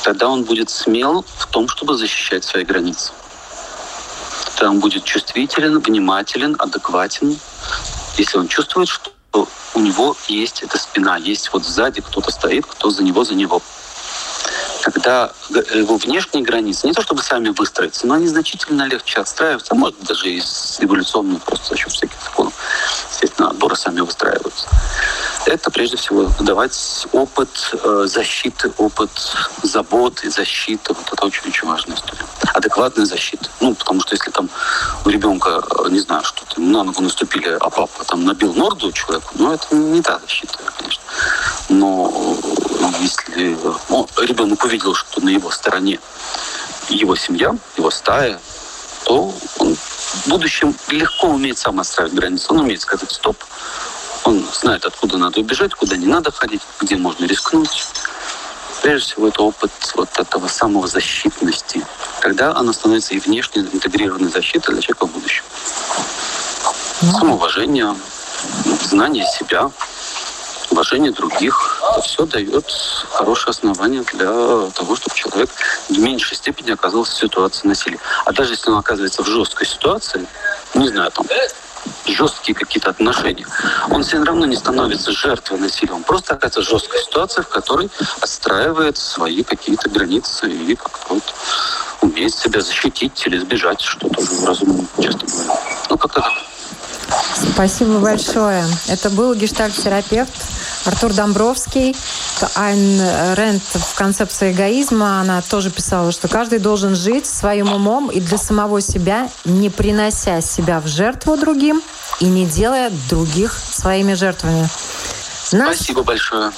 тогда 0.03 0.29
он 0.29 0.43
будет 0.43 0.69
смел 0.69 1.25
в 1.37 1.47
том, 1.47 1.67
чтобы 1.67 1.95
защищать 1.95 2.43
свои 2.43 2.63
границы. 2.63 3.11
Тогда 4.55 4.71
он 4.71 4.79
будет 4.79 5.03
чувствителен, 5.03 5.79
внимателен, 5.79 6.55
адекватен. 6.59 7.39
Если 8.17 8.37
он 8.37 8.47
чувствует, 8.47 8.89
что 8.89 9.11
у 9.33 9.79
него 9.79 10.15
есть 10.27 10.63
эта 10.63 10.77
спина, 10.77 11.17
есть 11.17 11.51
вот 11.53 11.65
сзади 11.65 12.01
кто-то 12.01 12.31
стоит, 12.31 12.65
кто 12.65 12.89
за 12.89 13.03
него, 13.03 13.23
за 13.23 13.35
него. 13.35 13.61
Тогда 14.83 15.31
его 15.49 15.97
внешние 15.97 16.43
границы, 16.43 16.87
не 16.87 16.93
то 16.93 17.01
чтобы 17.01 17.21
сами 17.21 17.49
выстроиться, 17.49 18.07
но 18.07 18.15
они 18.15 18.27
значительно 18.27 18.83
легче 18.83 19.19
отстраиваются, 19.19 19.75
может 19.75 20.01
даже 20.03 20.29
из 20.29 20.77
эволюционных, 20.79 21.43
просто 21.43 21.69
за 21.69 21.77
счет 21.77 21.91
всяких 21.91 22.21
законов, 22.23 22.53
естественно, 23.11 23.49
отборы 23.49 23.75
сами 23.75 24.01
выстраиваются 24.01 24.67
это 25.45 25.71
прежде 25.71 25.97
всего 25.97 26.29
давать 26.39 27.07
опыт 27.11 27.49
э, 27.73 28.03
защиты, 28.07 28.71
опыт 28.77 29.09
заботы, 29.63 30.29
защиты. 30.29 30.93
Вот 30.93 31.11
это 31.11 31.25
очень-очень 31.25 31.67
важная 31.67 31.95
история. 31.95 32.25
Адекватная 32.53 33.05
защита. 33.05 33.49
Ну, 33.59 33.73
потому 33.75 34.01
что 34.01 34.15
если 34.15 34.31
там 34.31 34.49
у 35.05 35.09
ребенка, 35.09 35.63
э, 35.85 35.89
не 35.89 35.99
знаю, 35.99 36.23
что 36.23 36.43
там 36.53 36.71
на 36.71 36.83
ногу 36.83 37.01
наступили, 37.01 37.57
а 37.59 37.69
папа 37.69 38.03
там 38.05 38.25
набил 38.25 38.53
морду 38.53 38.91
человеку, 38.91 39.33
ну, 39.35 39.53
это 39.53 39.75
не 39.75 40.01
та 40.01 40.19
защита, 40.19 40.57
конечно. 40.77 41.03
Но 41.69 42.37
если 42.99 43.57
ну, 43.89 44.07
ребенок 44.17 44.63
увидел, 44.63 44.93
что 44.93 45.21
на 45.21 45.29
его 45.29 45.51
стороне 45.51 45.99
его 46.89 47.15
семья, 47.15 47.55
его 47.77 47.91
стая, 47.91 48.39
то 49.05 49.33
он 49.57 49.75
в 49.75 50.27
будущем 50.27 50.75
легко 50.89 51.27
умеет 51.27 51.57
сам 51.57 51.79
отстраивать 51.79 52.13
границы. 52.13 52.47
Он 52.49 52.59
умеет 52.59 52.81
сказать 52.81 53.11
«стоп», 53.11 53.37
он 54.23 54.45
знает, 54.53 54.85
откуда 54.85 55.17
надо 55.17 55.39
убежать, 55.39 55.73
куда 55.73 55.97
не 55.97 56.05
надо 56.05 56.31
ходить, 56.31 56.61
где 56.79 56.95
можно 56.95 57.25
рискнуть. 57.25 57.87
Прежде 58.81 59.11
всего, 59.11 59.27
это 59.27 59.43
опыт 59.43 59.71
вот 59.95 60.09
этого 60.17 60.47
самозащитности. 60.47 61.85
Тогда 62.21 62.55
она 62.55 62.73
становится 62.73 63.13
и 63.13 63.19
внешне 63.19 63.61
интегрированной 63.61 64.31
защитой 64.31 64.71
для 64.73 64.81
человека 64.81 65.05
в 65.05 65.11
будущем. 65.11 65.43
Ну. 67.01 67.11
Самоуважение, 67.11 67.95
знание 68.83 69.25
себя, 69.25 69.69
уважение 70.71 71.11
других. 71.11 71.81
Это 71.91 72.01
все 72.01 72.25
дает 72.25 72.65
хорошее 73.11 73.51
основание 73.51 74.03
для 74.13 74.69
того, 74.71 74.95
чтобы 74.95 75.15
человек 75.15 75.49
в 75.89 75.97
меньшей 75.99 76.37
степени 76.37 76.71
оказался 76.71 77.13
в 77.13 77.17
ситуации 77.17 77.67
насилия. 77.67 77.99
А 78.25 78.31
даже 78.31 78.53
если 78.53 78.69
он 78.71 78.77
оказывается 78.77 79.21
в 79.21 79.27
жесткой 79.27 79.67
ситуации, 79.67 80.25
не 80.73 80.89
знаю, 80.89 81.11
там, 81.11 81.25
жесткие 82.05 82.55
какие-то 82.55 82.89
отношения, 82.89 83.45
он 83.89 84.03
все 84.03 84.23
равно 84.23 84.45
не 84.45 84.55
становится 84.55 85.11
жертвой 85.11 85.59
насилия. 85.59 85.93
Он 85.93 86.03
просто 86.03 86.35
оказывается 86.35 86.71
жесткой 86.71 87.01
ситуации, 87.01 87.41
в 87.41 87.47
которой 87.47 87.89
отстраивает 88.21 88.97
свои 88.97 89.43
какие-то 89.43 89.89
границы 89.89 90.49
и 90.49 90.75
как-то 90.75 91.15
вот 91.15 91.23
умеет 92.01 92.33
себя 92.33 92.61
защитить 92.61 93.23
или 93.25 93.37
сбежать, 93.37 93.81
что 93.81 94.09
тоже 94.09 94.45
разумно 94.45 94.85
часто 95.01 95.25
бывает. 95.25 95.59
Ну, 95.89 95.97
как-то 95.97 96.21
так. 96.21 96.33
Спасибо 97.53 97.99
большое. 97.99 98.65
Это 98.87 99.09
был 99.09 99.33
гештальт-терапевт 99.33 100.31
Артур 100.85 101.13
Домбровский. 101.13 101.95
Айн 102.55 103.01
Рент 103.35 103.63
в 103.63 103.95
концепции 103.95 104.51
эгоизма, 104.51 105.21
она 105.21 105.41
тоже 105.41 105.69
писала, 105.69 106.11
что 106.11 106.27
каждый 106.27 106.59
должен 106.59 106.95
жить 106.95 107.25
своим 107.25 107.73
умом 107.73 108.09
и 108.09 108.19
для 108.19 108.37
самого 108.37 108.81
себя, 108.81 109.29
не 109.45 109.69
принося 109.69 110.41
себя 110.41 110.79
в 110.79 110.87
жертву 110.87 111.37
другим 111.37 111.81
и 112.19 112.25
не 112.25 112.45
делая 112.45 112.91
других 113.09 113.57
своими 113.57 114.13
жертвами. 114.13 114.69
Нас, 115.51 115.75
Спасибо 115.77 116.03
большое. 116.03 116.51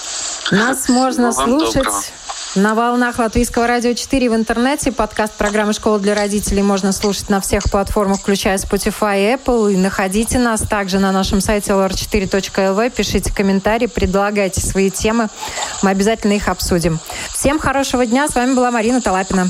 Нас 0.51 0.87
можно 0.89 1.31
слушать 1.31 1.75
доброго. 1.75 2.03
На 2.55 2.75
волнах 2.75 3.17
Латвийского 3.17 3.65
радио 3.65 3.93
4 3.93 4.29
в 4.29 4.35
интернете. 4.35 4.91
Подкаст 4.91 5.33
программы 5.33 5.73
«Школа 5.73 5.97
для 5.97 6.13
родителей» 6.13 6.61
можно 6.61 6.91
слушать 6.91 7.27
на 7.29 7.41
всех 7.41 7.63
платформах, 7.63 8.19
включая 8.19 8.57
Spotify 8.57 9.19
и 9.19 9.35
Apple. 9.35 9.73
И 9.73 9.77
находите 9.77 10.37
нас 10.37 10.61
также 10.61 10.99
на 10.99 11.11
нашем 11.11 11.41
сайте 11.41 11.71
lr4.lv. 11.71 12.91
Пишите 12.91 13.33
комментарии, 13.33 13.87
предлагайте 13.87 14.61
свои 14.61 14.91
темы. 14.91 15.29
Мы 15.81 15.89
обязательно 15.89 16.33
их 16.33 16.47
обсудим. 16.47 16.99
Всем 17.33 17.57
хорошего 17.57 18.05
дня. 18.05 18.27
С 18.27 18.35
вами 18.35 18.53
была 18.53 18.69
Марина 18.69 19.01
Талапина. 19.01 19.49